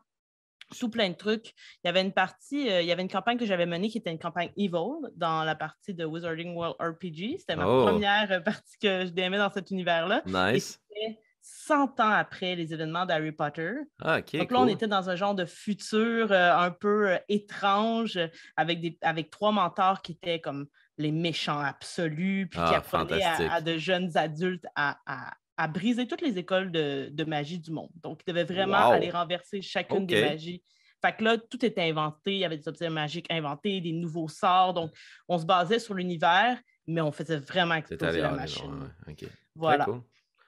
tout 0.78 0.88
plein 0.90 1.10
de 1.10 1.14
trucs. 1.14 1.52
Il 1.82 1.86
y 1.86 1.88
avait 1.88 2.00
une 2.02 2.12
partie, 2.12 2.70
euh, 2.70 2.80
il 2.82 2.86
y 2.86 2.92
avait 2.92 3.02
une 3.02 3.08
campagne 3.10 3.38
que 3.38 3.46
j'avais 3.46 3.66
menée 3.66 3.88
qui 3.88 3.98
était 3.98 4.10
une 4.10 4.18
campagne 4.18 4.50
Evil 4.56 5.08
dans 5.16 5.44
la 5.44 5.54
partie 5.54 5.94
de 5.94 6.04
Wizarding 6.04 6.54
World 6.54 6.76
RPG. 6.80 7.36
C'était 7.38 7.56
ma 7.56 7.66
Oh. 7.66 7.86
première 7.86 8.30
euh, 8.32 8.40
partie 8.40 8.78
que 8.80 9.06
je 9.06 9.10
DMais 9.10 9.38
dans 9.38 9.50
cet 9.50 9.70
univers-là. 9.70 10.22
Et 10.26 10.30
Nice. 10.54 10.80
c'était 10.88 11.20
100 11.42 12.00
ans 12.00 12.10
après 12.10 12.54
les 12.56 12.72
événements 12.72 13.04
d'Harry 13.04 13.32
Potter. 13.32 13.72
Ah. 14.00 14.20
Donc 14.22 14.50
là, 14.50 14.60
on 14.60 14.66
était 14.68 14.86
dans 14.88 15.10
un 15.10 15.16
genre 15.16 15.34
de 15.34 15.44
futur 15.44 16.32
euh, 16.32 16.56
un 16.56 16.70
peu 16.70 17.10
euh, 17.10 17.18
étrange 17.28 18.18
avec, 18.56 18.80
des, 18.80 18.96
avec 19.02 19.30
trois 19.30 19.52
mentors 19.52 20.00
qui 20.02 20.12
étaient 20.12 20.40
comme 20.40 20.66
les 20.96 21.12
méchants 21.12 21.58
absolus, 21.60 22.48
puis 22.50 22.58
qui 22.60 22.64
Ah, 22.74 22.76
apprenaient 22.78 23.22
à, 23.22 23.60
de 23.60 23.76
jeunes 23.76 24.16
adultes 24.16 24.64
à, 24.76 24.98
à- 25.06 25.34
à 25.56 25.68
briser 25.68 26.06
toutes 26.06 26.22
les 26.22 26.38
écoles 26.38 26.72
de, 26.72 27.08
de 27.10 27.24
magie 27.24 27.58
du 27.58 27.70
monde. 27.70 27.90
Donc, 28.02 28.20
ils 28.26 28.32
devaient 28.32 28.44
vraiment 28.44 28.88
Wow. 28.88 28.92
aller 28.94 29.10
renverser 29.10 29.62
chacune 29.62 30.06
des 30.06 30.22
magies. 30.22 30.62
Fait 31.00 31.14
que 31.16 31.22
là, 31.22 31.36
tout 31.36 31.64
était 31.64 31.82
inventé. 31.82 32.32
Il 32.32 32.38
y 32.38 32.44
avait 32.44 32.56
des 32.56 32.66
objets 32.68 32.90
magiques 32.90 33.26
inventés, 33.30 33.80
des 33.80 33.92
nouveaux 33.92 34.28
sorts. 34.28 34.74
Donc, 34.74 34.90
on 35.28 35.38
se 35.38 35.44
basait 35.44 35.78
sur 35.78 35.94
l'univers 35.94 36.58
mais 36.86 37.00
on 37.00 37.12
faisait 37.12 37.38
vraiment 37.38 37.74
exploser 37.74 38.20
la 38.20 38.30
machine. 38.32 38.90
Voilà. 39.54 39.84
Très 39.84 39.92
cool. 39.92 40.02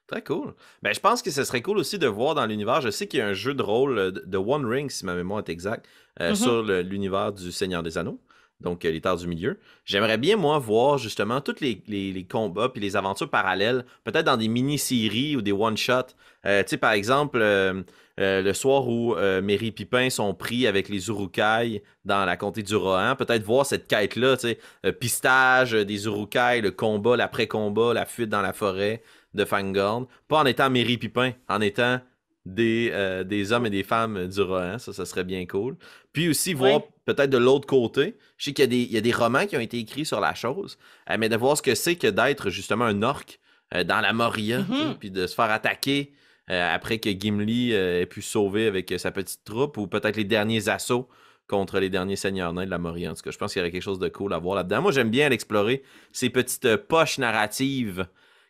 Très 0.06 0.22
cool. 0.22 0.54
Ben, 0.82 0.94
je 0.94 1.00
pense 1.00 1.20
que 1.20 1.32
ce 1.32 1.42
serait 1.42 1.62
cool 1.62 1.78
aussi 1.78 1.98
de 1.98 2.06
voir 2.06 2.36
dans 2.36 2.46
l'univers. 2.46 2.80
Je 2.80 2.90
sais 2.90 3.08
qu'il 3.08 3.18
y 3.18 3.22
a 3.22 3.26
un 3.26 3.32
jeu 3.32 3.54
de 3.54 3.62
rôle 3.62 3.98
euh, 3.98 4.10
de 4.12 4.38
One 4.38 4.64
Ring, 4.64 4.88
si 4.88 5.04
ma 5.04 5.16
mémoire 5.16 5.40
est 5.40 5.48
exacte, 5.48 5.88
euh, 6.20 6.30
mm-hmm. 6.30 6.36
sur 6.36 6.62
l'univers 6.62 7.32
du 7.32 7.50
Seigneur 7.50 7.82
des 7.82 7.98
Anneaux 7.98 8.20
donc 8.60 8.84
euh, 8.84 8.90
les 8.90 9.00
du 9.00 9.26
milieu. 9.26 9.58
J'aimerais 9.84 10.18
bien, 10.18 10.36
moi, 10.36 10.58
voir 10.58 10.98
justement 10.98 11.40
tous 11.40 11.60
les, 11.60 12.26
combats 12.28 12.68
puis 12.68 12.80
les 12.80 12.96
aventures 12.96 13.30
parallèles, 13.30 13.84
peut-être 14.04 14.26
dans 14.26 14.36
des 14.36 14.48
mini-séries 14.48 15.36
ou 15.36 15.42
des 15.42 15.52
one-shots. 15.52 16.14
Euh, 16.44 16.62
tu 16.62 16.70
sais, 16.70 16.76
par 16.76 16.92
exemple, 16.92 17.38
euh, 17.40 17.82
le 18.18 18.52
soir 18.52 18.88
où 18.88 19.14
Mary 19.14 19.72
Pipin 19.72 20.08
sont 20.10 20.32
pris 20.34 20.66
avec 20.66 20.88
les 20.88 21.08
Urukai 21.08 21.82
dans 22.04 22.24
la 22.24 22.36
comté 22.36 22.62
du 22.62 22.74
Rohan, 22.74 23.14
peut-être 23.16 23.42
voir 23.42 23.66
cette 23.66 23.86
quête-là, 23.88 24.36
tu 24.36 24.48
sais, 24.82 24.92
pistage 24.92 25.72
des 25.72 26.06
Urukai, 26.06 26.60
le 26.62 26.70
combat, 26.70 27.16
l'après-combat, 27.16 27.92
la 27.92 28.06
fuite 28.06 28.30
dans 28.30 28.42
la 28.42 28.54
forêt 28.54 29.02
de 29.34 29.44
Fangorn. 29.44 30.06
Pas 30.28 30.38
en 30.38 30.46
étant 30.46 30.70
Mary 30.70 30.96
Pipin, 30.96 31.32
en 31.48 31.60
étant 31.60 32.00
des, 32.46 33.24
des 33.26 33.52
hommes 33.52 33.66
et 33.66 33.70
des 33.70 33.82
femmes 33.82 34.26
du 34.26 34.40
Rohan. 34.40 34.78
Ça, 34.78 34.92
ça 34.92 35.04
serait 35.04 35.24
bien 35.24 35.44
cool. 35.46 35.76
Puis 36.12 36.28
aussi 36.28 36.54
voir 36.54 36.80
peut-être 37.06 37.30
de 37.30 37.38
l'autre 37.38 37.66
côté. 37.66 38.18
Je 38.36 38.44
sais 38.44 38.52
qu'il 38.52 38.92
y, 38.92 38.96
a 38.96 39.00
des 39.00 39.12
romans 39.12 39.46
qui 39.46 39.56
ont 39.56 39.60
été 39.60 39.78
écrits 39.78 40.04
sur 40.04 40.20
la 40.20 40.34
chose, 40.34 40.76
euh, 41.08 41.16
mais 41.18 41.30
de 41.30 41.36
voir 41.36 41.56
ce 41.56 41.62
que 41.62 41.74
c'est 41.74 41.96
que 41.96 42.08
d'être 42.08 42.50
justement 42.50 42.84
un 42.84 43.02
orc 43.02 43.38
euh, 43.74 43.84
dans 43.84 44.00
la 44.00 44.12
Moria, 44.12 44.60
mm-hmm. 44.60 44.98
puis 44.98 45.10
de 45.10 45.26
se 45.26 45.34
faire 45.34 45.50
attaquer 45.50 46.12
euh, 46.50 46.74
après 46.74 46.98
que 46.98 47.08
Gimli 47.08 47.72
ait 47.72 48.06
pu 48.06 48.22
sauver 48.22 48.66
avec 48.66 48.92
sa 48.98 49.10
petite 49.10 49.44
troupe, 49.44 49.78
ou 49.78 49.86
peut-être 49.86 50.16
les 50.16 50.24
derniers 50.24 50.68
assauts 50.68 51.08
contre 51.48 51.78
les 51.78 51.90
derniers 51.90 52.16
seigneurs 52.16 52.52
nains 52.52 52.66
de 52.66 52.70
la 52.70 52.78
Moria. 52.78 53.12
En 53.12 53.14
tout 53.14 53.22
cas, 53.22 53.30
je 53.30 53.38
pense 53.38 53.52
qu'il 53.52 53.60
y 53.60 53.62
aurait 53.62 53.70
quelque 53.70 53.82
chose 53.82 54.00
de 54.00 54.08
cool 54.08 54.32
à 54.32 54.38
voir 54.38 54.56
là-dedans. 54.56 54.82
Moi, 54.82 54.90
j'aime 54.90 55.10
bien 55.10 55.30
explorer 55.30 55.84
ces 56.12 56.28
petites 56.28 56.76
poches 56.76 57.18
narratives 57.18 58.06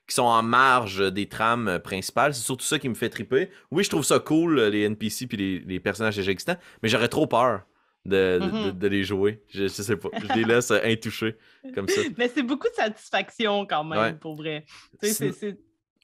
qui 0.06 0.14
sont 0.14 0.22
en 0.22 0.42
marge 0.42 1.12
des 1.12 1.28
trames 1.28 1.78
principales. 1.82 2.34
C'est 2.34 2.44
surtout 2.44 2.64
ça 2.64 2.78
qui 2.78 2.88
me 2.88 2.94
fait 2.94 3.08
triper. 3.08 3.50
Oui, 3.70 3.84
je 3.84 3.90
trouve 3.90 4.04
ça 4.04 4.18
cool, 4.18 4.60
les 4.60 4.82
NPC 4.82 5.26
puis 5.26 5.36
les, 5.36 5.58
les 5.60 5.80
personnages 5.80 6.16
déjà 6.16 6.30
existants, 6.30 6.56
mais 6.82 6.88
j'aurais 6.88 7.08
trop 7.08 7.26
peur 7.26 7.62
Mm-hmm. 8.06 8.78
de, 8.78 8.86
les 8.86 9.04
jouer. 9.04 9.42
Je, 9.48 9.68
sais 9.68 9.96
pas. 9.96 10.08
Je 10.20 10.32
les 10.34 10.44
laisse 10.44 10.70
euh, 10.70 10.80
intouchés 10.84 11.36
comme 11.74 11.88
ça. 11.88 12.00
Mais 12.18 12.28
c'est 12.28 12.42
beaucoup 12.42 12.68
de 12.68 12.74
satisfaction 12.74 13.66
quand 13.66 13.84
même, 13.84 14.18
pour 14.18 14.36
vrai. 14.36 14.64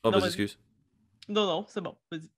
Oh, 0.05 0.11
vas-y, 0.11 0.27
excuse. 0.27 0.59
Non, 1.29 1.47
non, 1.47 1.65
c'est 1.69 1.81
bon. 1.81 1.97
Vas-y. 2.11 2.29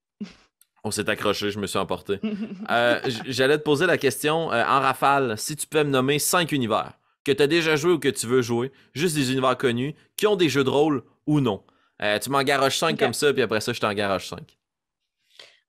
On 0.87 0.90
s'est 0.90 1.09
accroché, 1.09 1.50
je 1.50 1.59
me 1.59 1.66
suis 1.66 1.79
emporté. 1.79 2.20
Euh, 2.70 2.98
j'allais 3.27 3.59
te 3.59 3.62
poser 3.62 3.85
la 3.87 3.98
question 3.98 4.50
euh, 4.50 4.64
en 4.64 4.81
rafale, 4.81 5.37
si 5.37 5.55
tu 5.55 5.66
peux 5.66 5.85
me 5.85 5.90
nommer 5.90 6.18
cinq 6.18 6.53
univers 6.53 6.94
que 7.24 7.33
tu 7.33 7.42
as 7.42 7.46
déjà 7.46 7.77
joué 7.77 7.92
ou 7.92 7.98
que 7.98 8.09
tu 8.09 8.27
veux 8.27 8.42
jouer, 8.42 8.70
juste 8.94 9.14
des 9.14 9.33
univers 9.33 9.57
connus, 9.57 9.94
qui 10.16 10.27
ont 10.27 10.37
des 10.37 10.48
jeux 10.48 10.64
de 10.64 10.70
rôle 10.70 11.03
ou 11.27 11.41
non. 11.41 11.63
tu 12.23 12.31
m'en 12.31 12.43
garoches 12.43 12.79
cinq 12.79 12.99
comme 12.99 13.15
ça, 13.15 13.33
puis 13.33 13.43
après 13.43 13.61
ça, 13.61 13.73
je 13.73 13.81
t'en 13.81 13.93
garoche 13.93 14.29
cinq. 14.29 14.59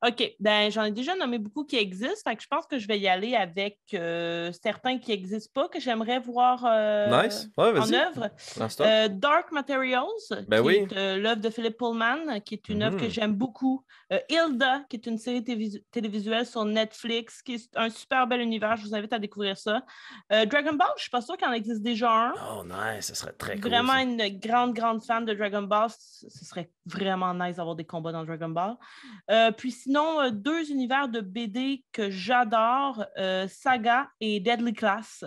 OK. 0.07 0.35
Ben, 0.39 0.71
j'en 0.71 0.83
ai 0.83 0.91
déjà 0.91 1.15
nommé 1.15 1.39
beaucoup 1.39 1.63
qui 1.63 1.77
existent. 1.77 2.29
Fait 2.29 2.35
que 2.35 2.43
je 2.43 2.47
pense 2.47 2.67
que 2.67 2.77
je 2.77 2.87
vais 2.87 2.99
y 2.99 3.07
aller 3.07 3.35
avec 3.35 3.79
euh, 3.93 4.51
certains 4.51 4.99
qui 4.99 5.11
n'existent 5.11 5.51
pas, 5.53 5.67
que 5.67 5.79
j'aimerais 5.79 6.19
voir 6.19 6.63
euh, 6.65 7.07
en 7.57 7.93
œuvre. 7.93 8.29
Euh, 8.81 9.07
Dark 9.09 9.51
Materials, 9.51 10.03
ben 10.47 10.63
qui 10.63 10.75
est 10.75 11.17
l'œuvre 11.17 11.41
de 11.41 11.49
Philip 11.49 11.77
Pullman, 11.77 12.39
qui 12.41 12.55
est 12.55 12.69
une 12.69 12.83
œuvre 12.83 12.97
que 12.97 13.05
mm-hmm. 13.05 13.09
j'aime 13.09 13.33
beaucoup. 13.33 13.83
Hilda, 14.29 14.83
qui 14.89 14.97
est 14.97 15.05
une 15.07 15.17
série 15.17 15.43
télévisuelle 15.91 16.45
sur 16.45 16.65
Netflix, 16.65 17.41
qui 17.41 17.55
est 17.55 17.69
un 17.75 17.89
super 17.89 18.27
bel 18.27 18.41
univers. 18.41 18.77
Je 18.77 18.83
vous 18.83 18.95
invite 18.95 19.13
à 19.13 19.19
découvrir 19.19 19.57
ça. 19.57 19.81
Dragon 20.29 20.73
Ball, 20.73 20.89
je 20.95 20.99
ne 20.99 21.01
suis 21.01 21.09
pas 21.09 21.21
sûre 21.21 21.37
qu'il 21.37 21.47
en 21.47 21.53
existe 21.53 21.81
déjà 21.81 22.11
un. 22.11 22.33
Oh, 22.51 22.63
nice. 22.63 23.07
Ce 23.07 23.15
serait 23.15 23.33
très 23.33 23.59
cool. 23.59 23.71
Vraiment 23.71 23.93
une 23.93 24.39
grande, 24.39 24.73
grande 24.73 25.03
fan 25.03 25.25
de 25.25 25.33
Dragon 25.33 25.63
Ball. 25.63 25.89
Ce 25.89 26.45
serait 26.45 26.69
vraiment 26.85 27.33
nice 27.33 27.55
d'avoir 27.55 27.75
des 27.75 27.85
combats 27.85 28.11
dans 28.11 28.23
Dragon 28.23 28.49
Ball. 28.49 28.75
puis 29.57 29.71
sinon, 29.71 29.94
euh, 30.01 30.31
deux 30.31 30.71
univers 30.71 31.07
de 31.09 31.21
BD 31.21 31.83
que 31.91 32.09
j'adore, 32.09 33.05
euh, 33.17 33.47
Saga 33.47 34.07
et 34.19 34.39
Deadly 34.39 34.73
Class, 34.73 35.25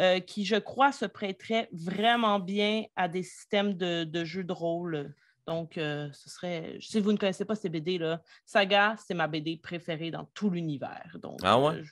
euh, 0.00 0.20
qui, 0.20 0.44
je 0.44 0.56
crois, 0.56 0.92
se 0.92 1.04
prêteraient 1.04 1.68
vraiment 1.72 2.38
bien 2.38 2.84
à 2.96 3.08
des 3.08 3.22
systèmes 3.22 3.74
de, 3.74 4.24
jeux 4.24 4.44
de 4.44 4.52
rôle. 4.52 5.14
Donc, 5.46 5.72
ce 5.74 6.10
serait. 6.12 6.76
Si 6.80 7.00
vous 7.00 7.12
ne 7.12 7.16
connaissez 7.16 7.44
pas 7.44 7.56
ces 7.56 7.68
BD, 7.68 7.98
là, 7.98 8.22
Saga, 8.44 8.94
c'est 9.04 9.14
ma 9.14 9.26
BD 9.26 9.56
préférée 9.56 10.10
dans 10.10 10.24
tout 10.32 10.50
l'univers. 10.50 11.16
ah 11.42 11.58
ouais? 11.58 11.82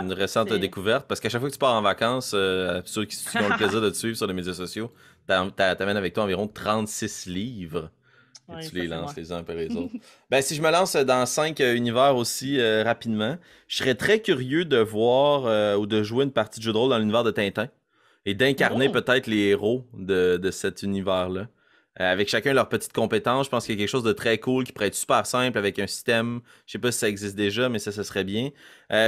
Une 0.00 0.12
récente 0.12 0.52
découverte, 0.54 1.06
parce 1.06 1.20
qu'à 1.20 1.28
chaque 1.28 1.40
fois 1.40 1.50
que 1.50 1.54
tu 1.54 1.58
pars 1.58 1.74
en 1.74 1.82
vacances, 1.82 2.30
ceux 2.30 3.04
qui, 3.04 3.18
ont 3.38 3.48
le 3.48 3.56
plaisir 3.56 3.80
de 3.82 3.90
te 3.90 3.96
suivre 3.96 4.16
sur 4.16 4.26
les 4.26 4.32
médias 4.32 4.54
sociaux, 4.54 4.92
t'amènes 5.26 5.96
avec 5.96 6.14
toi 6.14 6.24
environ 6.24 6.48
36 6.48 7.26
livres 7.26 7.90
tu 8.62 8.74
les 8.74 8.86
lances 8.86 9.16
les 9.16 9.32
uns 9.32 9.38
après 9.38 9.54
les 9.54 9.76
autres. 9.76 9.94
ben, 10.30 10.42
si 10.42 10.54
je 10.54 10.62
me 10.62 10.70
lance 10.70 10.96
dans 10.96 11.26
cinq 11.26 11.60
euh, 11.60 11.74
univers 11.74 12.16
aussi 12.16 12.60
euh, 12.60 12.82
rapidement, 12.84 13.36
je 13.68 13.76
serais 13.76 13.94
très 13.94 14.20
curieux 14.20 14.64
de 14.64 14.78
voir 14.78 15.46
euh, 15.46 15.76
ou 15.76 15.86
de 15.86 16.02
jouer 16.02 16.24
une 16.24 16.32
partie 16.32 16.60
de 16.60 16.64
jeu 16.64 16.72
de 16.72 16.78
rôle 16.78 16.90
dans 16.90 16.98
l'univers 16.98 17.24
de 17.24 17.30
Tintin 17.30 17.68
et 18.26 18.34
d'incarner 18.34 18.88
oh! 18.88 18.92
peut-être 18.92 19.26
les 19.26 19.48
héros 19.48 19.86
de, 19.94 20.36
de 20.36 20.50
cet 20.50 20.82
univers-là. 20.82 21.48
avec 21.96 22.28
chacun 22.28 22.52
leurs 22.52 22.68
petites 22.68 22.92
compétences, 22.92 23.46
je 23.46 23.50
pense 23.50 23.66
qu'il 23.66 23.74
y 23.74 23.78
a 23.78 23.80
quelque 23.80 23.90
chose 23.90 24.02
de 24.02 24.12
très 24.12 24.38
cool 24.38 24.64
qui 24.64 24.72
pourrait 24.72 24.88
être 24.88 24.94
super 24.94 25.26
simple 25.26 25.58
avec 25.58 25.78
un 25.78 25.86
système. 25.86 26.40
Je 26.66 26.72
sais 26.72 26.78
pas 26.78 26.92
si 26.92 26.98
ça 26.98 27.08
existe 27.08 27.36
déjà, 27.36 27.68
mais 27.68 27.78
ça, 27.78 27.92
ce 27.92 28.02
serait 28.02 28.24
bien. 28.24 28.50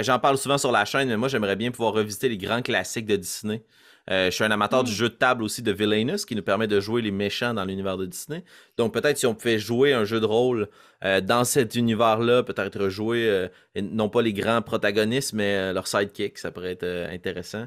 J'en 0.03 0.19
parle 0.19 0.37
souvent 0.37 0.59
sur 0.59 0.71
la 0.71 0.85
chaîne, 0.85 1.09
mais 1.09 1.17
moi, 1.17 1.29
j'aimerais 1.29 1.57
bien 1.57 1.71
pouvoir 1.71 1.95
revisiter 1.95 2.29
les 2.29 2.37
grands 2.37 2.63
classiques 2.63 3.07
de 3.07 3.17
Disney. 3.17 3.63
Euh, 4.11 4.27
je 4.27 4.31
suis 4.31 4.45
un 4.45 4.51
amateur 4.51 4.85
du 4.85 4.93
hmm. 4.93 4.95
jeu 4.95 5.09
de 5.09 5.15
table 5.15 5.43
aussi 5.43 5.63
de 5.63 5.73
Villainous 5.73 6.25
qui 6.27 6.37
nous 6.37 6.43
permet 6.43 6.69
de 6.69 6.79
jouer 6.79 7.03
les 7.03 7.11
méchants 7.11 7.55
dans 7.55 7.65
l'univers 7.65 7.97
de 7.97 8.07
Disney. 8.07 8.45
Donc 8.77 8.95
peut-être 8.95 9.19
si 9.19 9.27
on 9.27 9.35
pouvait 9.35 9.59
jouer 9.59 9.93
un 9.95 10.05
jeu 10.05 10.21
de 10.21 10.27
rôle 10.27 10.69
euh, 11.05 11.21
dans 11.21 11.45
cet 11.45 11.75
univers-là, 11.75 12.45
peut-être 12.45 12.89
jouer 12.89 13.29
euh, 13.29 13.49
non 13.81 14.09
pas 14.09 14.23
les 14.23 14.33
grands 14.33 14.63
protagonistes, 14.63 15.33
mais 15.33 15.73
leurs 15.73 15.89
sidekicks, 15.89 16.39
ça 16.39 16.51
pourrait 16.53 16.73
être 16.73 17.09
intéressant. 17.13 17.67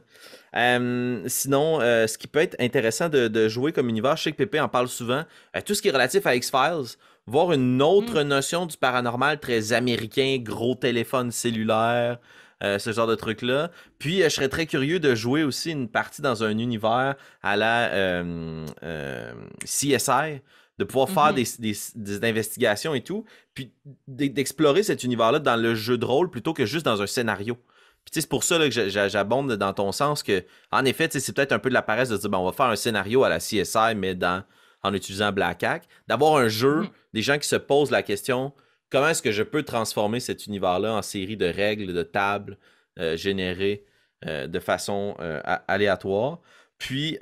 sinon, 0.53 1.79
ce 1.81 2.17
qui 2.17 2.27
peut 2.27 2.39
être 2.39 2.55
intéressant 2.59 3.09
de, 3.09 3.47
jouer 3.49 3.71
comme 3.71 3.89
univers, 3.89 4.15
je 4.17 4.23
sais 4.23 4.31
que 4.31 4.37
Pépé 4.37 4.59
en 4.59 4.69
parle 4.69 4.87
souvent, 4.87 5.23
tout 5.65 5.75
ce 5.75 5.81
qui 5.81 5.89
est 5.89 5.91
relatif 5.91 6.25
à 6.25 6.35
X-Files, 6.35 6.97
voir 7.27 7.51
une 7.51 7.81
autre 7.81 8.23
hmm. 8.23 8.27
notion 8.27 8.65
du 8.65 8.77
paranormal 8.77 9.39
très 9.39 9.73
américain, 9.73 10.37
gros 10.39 10.75
téléphone 10.75 11.31
cellulaire. 11.31 12.17
Euh, 12.61 12.77
ce 12.77 12.91
genre 12.91 13.07
de 13.07 13.15
truc-là. 13.15 13.71
Puis, 13.99 14.21
euh, 14.21 14.25
je 14.25 14.35
serais 14.35 14.49
très 14.49 14.65
curieux 14.65 14.99
de 14.99 15.15
jouer 15.15 15.43
aussi 15.43 15.71
une 15.71 15.87
partie 15.87 16.21
dans 16.21 16.43
un 16.43 16.57
univers 16.57 17.15
à 17.41 17.55
la 17.55 17.89
euh, 17.93 18.65
CSI, 19.63 20.41
de 20.77 20.83
pouvoir 20.83 21.09
faire 21.09 21.33
mm-hmm. 21.33 21.95
des, 21.95 22.25
investigations 22.25 22.93
et 22.93 23.01
tout, 23.01 23.23
puis 23.53 23.71
d'explorer 24.09 24.83
cet 24.83 25.05
univers-là 25.05 25.39
dans 25.39 25.55
le 25.55 25.73
jeu 25.73 25.97
de 25.97 26.03
rôle 26.03 26.29
plutôt 26.29 26.53
que 26.53 26.65
juste 26.65 26.83
dans 26.83 27.01
un 27.01 27.07
scénario. 27.07 27.55
Puis 28.03 28.11
c'est 28.11 28.27
pour 28.27 28.43
ça 28.43 28.57
que 28.57 28.89
j'abonde 28.89 29.53
dans 29.53 29.71
ton 29.71 29.93
sens 29.93 30.21
que, 30.21 30.43
en 30.73 30.83
effet, 30.83 31.07
c'est 31.09 31.31
peut-être 31.33 31.53
un 31.53 31.59
peu 31.59 31.69
de 31.69 31.73
la 31.73 31.81
paresse 31.81 32.09
de 32.09 32.17
dire, 32.17 32.29
ben, 32.29 32.39
on 32.39 32.45
va 32.45 32.51
faire 32.51 32.65
un 32.65 32.75
scénario 32.75 33.23
à 33.23 33.29
la 33.29 33.39
CSI, 33.39 33.95
mais 33.95 34.15
dans, 34.15 34.43
en 34.83 34.93
utilisant 34.93 35.31
Black 35.31 35.63
Hack. 35.63 35.83
D'avoir 36.09 36.35
un 36.35 36.49
jeu, 36.49 36.81
mm-hmm. 36.81 36.91
des 37.13 37.21
gens 37.21 37.37
qui 37.37 37.47
se 37.47 37.55
posent 37.55 37.91
la 37.91 38.03
question, 38.03 38.51
comment 38.89 39.09
est-ce 39.09 39.21
que 39.21 39.31
je 39.31 39.43
peux 39.43 39.63
transformer 39.63 40.19
cet 40.19 40.47
univers-là 40.47 40.93
en 40.93 41.01
série 41.01 41.37
de 41.37 41.45
règles, 41.45 41.93
de 41.93 42.03
tables 42.03 42.57
euh, 42.97 43.15
générées 43.15 43.85
euh, 44.25 44.47
de 44.47 44.59
façon 44.59 45.15
euh, 45.19 45.41
aléatoire? 45.67 46.39
Puis, 46.77 47.17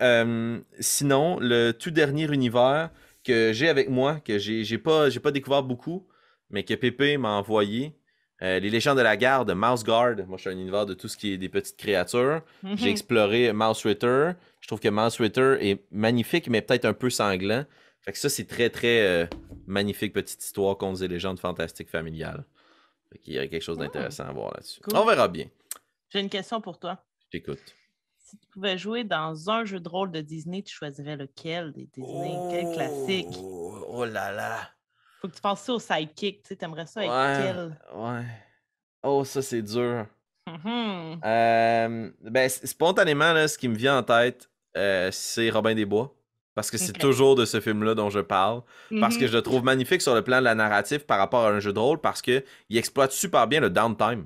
sinon, 0.79 1.39
le 1.39 1.71
tout 1.71 1.89
dernier 1.89 2.31
univers 2.31 2.91
que 3.23 3.51
j'ai 3.53 3.69
avec 3.69 3.89
moi, 3.89 4.19
que 4.19 4.37
j'ai 4.37 4.77
pas, 4.77 5.09
pas 5.09 5.31
découvert 5.31 5.63
beaucoup, 5.63 6.07
mais 6.51 6.63
que 6.63 6.75
Pépé 6.75 7.17
m'a 7.17 7.31
envoyé, 7.31 7.93
les 8.39 8.69
légendes 8.69 8.99
de 8.99 9.01
la 9.01 9.17
garde, 9.17 9.51
Mouse 9.51 9.83
Guard. 9.83 10.17
Moi, 10.27 10.37
je 10.37 10.41
suis 10.41 10.49
un 10.51 10.59
univers 10.59 10.85
de 10.85 10.93
tout 10.93 11.07
ce 11.07 11.17
qui 11.17 11.33
est 11.33 11.39
des 11.39 11.49
petites 11.49 11.75
créatures. 11.75 12.43
J'ai 12.63 12.69
mm-hmm. 12.69 12.87
exploré 12.91 13.51
Mouse 13.51 13.83
Ritter. 13.83 14.33
Je 14.61 14.67
trouve 14.67 14.79
que 14.79 14.89
Mouse 14.89 15.17
Ritter 15.17 15.57
est 15.59 15.81
magnifique, 15.89 16.47
mais 16.49 16.61
peut-être 16.61 16.85
un 16.85 16.93
peu 16.93 17.09
sanglant. 17.09 17.65
Fait 18.07 18.13
que 18.13 18.19
ça, 18.19 18.29
c'est 18.29 18.45
très, 18.45 18.69
très 18.69 19.01
euh, 19.01 19.25
magnifique 19.65 20.13
petite 20.13 20.41
histoire, 20.41 20.77
contes 20.77 21.01
et 21.01 21.09
légendes 21.09 21.41
fantastiques 21.41 21.89
familiales. 21.89 22.45
Fait 23.11 23.17
qu'il 23.19 23.33
y 23.33 23.37
aurait 23.37 23.49
quelque 23.49 23.61
chose 23.61 23.79
d'intéressant 23.79 24.23
à 24.23 24.31
voir 24.31 24.53
là-dessus. 24.53 24.79
On 24.93 25.03
verra 25.03 25.27
bien. 25.27 25.47
J'ai 26.07 26.21
une 26.21 26.29
question 26.29 26.61
pour 26.61 26.79
toi. 26.79 27.03
Je 27.25 27.37
t'écoute. 27.37 27.75
Si 28.23 28.37
tu 28.37 28.47
pouvais 28.47 28.77
jouer 28.77 29.03
dans 29.03 29.49
un 29.49 29.65
jeu 29.65 29.81
de 29.81 29.89
rôle 29.89 30.09
de 30.13 30.21
Disney, 30.21 30.61
tu 30.61 30.73
choisirais 30.73 31.17
lequel 31.17 31.73
des 31.73 31.89
Disney? 31.93 32.33
Quel 32.49 32.73
classique? 32.73 33.37
Oh 33.43 34.05
là 34.05 34.31
là! 34.31 34.69
Faut 35.21 35.27
que 35.27 35.35
tu 35.35 35.41
penses 35.41 35.67
au 35.67 35.77
sidekick, 35.77 36.43
tu 36.43 36.47
sais, 36.47 36.55
t'aimerais 36.55 36.85
ça 36.85 37.01
avec 37.01 37.43
quel? 37.43 37.77
Ouais. 37.93 38.25
Oh, 39.03 39.25
ça, 39.25 39.41
c'est 39.41 39.61
dur. 39.61 40.07
Mm-hmm. 40.47 41.19
Euh, 41.25 42.11
ben, 42.21 42.47
spontanément, 42.49 43.33
là, 43.33 43.49
ce 43.49 43.57
qui 43.57 43.67
me 43.67 43.75
vient 43.75 43.97
en 43.97 44.03
tête, 44.03 44.49
euh, 44.77 45.09
c'est 45.11 45.49
Robin 45.49 45.75
des 45.75 45.83
Bois. 45.83 46.16
Parce 46.57 46.71
que 46.71 46.79
c'est 46.79 46.93
toujours 46.93 47.35
de 47.35 47.45
ce 47.45 47.59
film-là 47.59 47.93
dont 47.93 48.09
je 48.09 48.19
parle. 48.19 48.63
Parce 48.99 49.15
que 49.15 49.25
mm-hmm. 49.25 49.27
je 49.27 49.33
le 49.33 49.41
trouve 49.43 49.63
magnifique 49.63 50.01
sur 50.01 50.15
le 50.15 50.23
plan 50.23 50.39
de 50.39 50.43
la 50.43 50.55
narrative 50.55 51.05
par 51.05 51.19
rapport 51.19 51.45
à 51.45 51.51
un 51.51 51.59
jeu 51.59 51.71
de 51.71 51.77
rôle, 51.77 52.01
parce 52.01 52.23
qu'il 52.23 52.41
exploite 52.71 53.11
super 53.11 53.45
bien 53.45 53.59
le 53.59 53.69
downtime. 53.69 54.25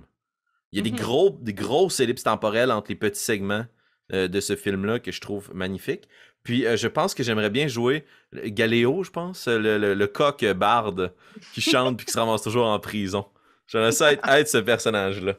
Il 0.72 0.78
y 0.78 0.80
a 0.80 0.82
des, 0.82 0.96
mm-hmm. 0.96 1.02
gros, 1.02 1.38
des 1.42 1.54
grosses 1.54 2.00
ellipses 2.00 2.24
temporelles 2.24 2.72
entre 2.72 2.90
les 2.90 2.96
petits 2.96 3.20
segments 3.20 3.66
euh, 4.14 4.30
de 4.30 4.40
ce 4.40 4.56
film-là 4.56 5.00
que 5.00 5.12
je 5.12 5.20
trouve 5.20 5.54
magnifique. 5.54 6.08
Puis 6.44 6.64
je 6.74 6.88
pense 6.88 7.14
que 7.14 7.22
j'aimerais 7.22 7.50
bien 7.50 7.68
jouer 7.68 8.06
Galéo, 8.34 9.04
je 9.04 9.12
pense, 9.12 9.50
le, 9.50 10.06
coq 10.06 10.46
barde 10.54 11.14
qui 11.54 11.60
chante 11.60 11.98
puis 11.98 12.06
qui 12.06 12.14
se 12.14 12.18
ramasse 12.18 12.44
toujours 12.44 12.66
en 12.66 12.80
prison. 12.80 13.26
J'aimerais 13.68 13.92
ça 13.92 14.14
être 14.14 14.48
ce 14.48 14.58
personnage-là 14.58 15.36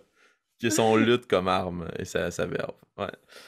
qui 0.63 0.71
son 0.71 0.95
lutte 0.95 1.27
comme 1.27 1.49
arme 1.49 1.89
et 1.99 2.05
sa, 2.05 2.29
verbe. 2.47 2.75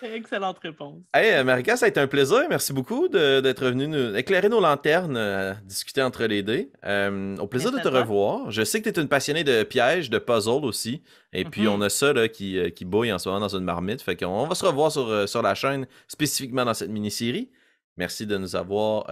Excellente 0.03 0.59
réponse. 0.59 0.99
Hey, 1.15 1.33
euh, 1.33 1.45
Marika, 1.45 1.77
ça 1.77 1.87
a 1.87 1.89
été 1.89 2.01
un 2.01 2.09
plaisir. 2.09 2.43
Merci 2.49 2.73
beaucoup 2.73 3.07
d'être 3.07 3.67
venu 3.67 3.87
nous 3.87 4.17
éclairer 4.17 4.49
nos 4.49 4.61
lanternes, 4.61 5.17
euh, 5.17 5.55
discuter 5.65 6.03
entre 6.03 6.25
les 6.25 6.43
dés. 6.43 6.73
Euh, 6.85 7.37
au 7.37 7.47
plaisir 7.47 7.71
de 7.71 7.79
te 7.79 7.87
revoir. 7.87 8.51
Je 8.51 8.65
sais 8.65 8.83
que 8.83 8.91
tu 8.91 8.99
es 8.99 9.03
une 9.03 9.09
passionnée 9.09 9.45
de 9.45 9.63
pièges, 9.63 10.11
de 10.11 10.19
puzzles 10.19 10.65
aussi. 10.65 11.03
Et 11.33 11.45
puis, 11.45 11.63
mm-hmm. 11.63 11.69
on 11.69 11.81
a 11.83 11.89
ça 11.89 12.13
là, 12.13 12.27
qui, 12.29 12.59
qui 12.73 12.85
bouille 12.85 13.13
en 13.13 13.19
ce 13.19 13.29
moment 13.29 13.41
dans 13.41 13.57
une 13.57 13.65
marmite. 13.65 14.03
Fait 14.03 14.17
qu'on 14.17 14.47
va 14.47 14.55
se 14.57 14.65
revoir 14.65 14.91
sur, 14.91 15.29
sur 15.29 15.43
la 15.43 15.55
chaîne, 15.55 15.87
spécifiquement 16.09 16.65
dans 16.65 16.75
cette 16.75 16.91
mini-série. 16.91 17.51
Merci 17.97 18.27
de 18.27 18.37
nous 18.37 18.57
avoir, 18.57 19.07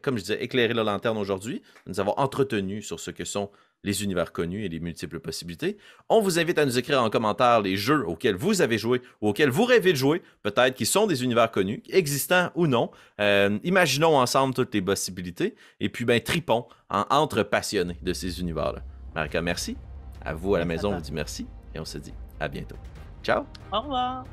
comme 0.00 0.16
je 0.16 0.22
disais, 0.22 0.44
éclairé 0.44 0.72
la 0.72 0.84
lanterne 0.84 1.18
aujourd'hui, 1.18 1.60
de 1.86 1.90
nous 1.90 1.98
avoir 1.98 2.20
entretenu 2.20 2.82
sur 2.82 3.00
ce 3.00 3.10
que 3.10 3.24
sont 3.24 3.50
les 3.84 4.02
univers 4.04 4.32
connus 4.32 4.64
et 4.64 4.68
les 4.68 4.80
multiples 4.80 5.20
possibilités. 5.20 5.76
On 6.08 6.20
vous 6.20 6.38
invite 6.38 6.58
à 6.58 6.66
nous 6.66 6.78
écrire 6.78 7.02
en 7.02 7.10
commentaire 7.10 7.60
les 7.60 7.76
jeux 7.76 8.06
auxquels 8.06 8.34
vous 8.34 8.60
avez 8.60 8.78
joué 8.78 9.02
ou 9.20 9.28
auxquels 9.28 9.50
vous 9.50 9.64
rêvez 9.64 9.92
de 9.92 9.98
jouer, 9.98 10.22
peut-être 10.42 10.74
qui 10.74 10.86
sont 10.86 11.06
des 11.06 11.24
univers 11.24 11.50
connus, 11.50 11.82
existants 11.90 12.50
ou 12.54 12.66
non. 12.66 12.90
Euh, 13.20 13.58
imaginons 13.64 14.16
ensemble 14.16 14.54
toutes 14.54 14.74
les 14.74 14.82
possibilités 14.82 15.54
et 15.80 15.88
puis 15.88 16.04
ben 16.04 16.20
tripons 16.20 16.66
en 16.90 17.04
entre 17.10 17.42
passionnés 17.42 17.96
de 18.02 18.12
ces 18.12 18.40
univers-là. 18.40 18.82
Marika, 19.14 19.42
merci. 19.42 19.76
À 20.20 20.34
vous 20.34 20.54
à 20.54 20.58
la 20.58 20.64
maison, 20.64 20.92
on 20.92 20.96
vous 20.96 21.02
dit 21.02 21.12
merci 21.12 21.46
et 21.74 21.80
on 21.80 21.84
se 21.84 21.98
dit 21.98 22.14
à 22.40 22.48
bientôt. 22.48 22.76
Ciao. 23.22 23.44
Au 23.72 23.80
revoir. 23.80 24.24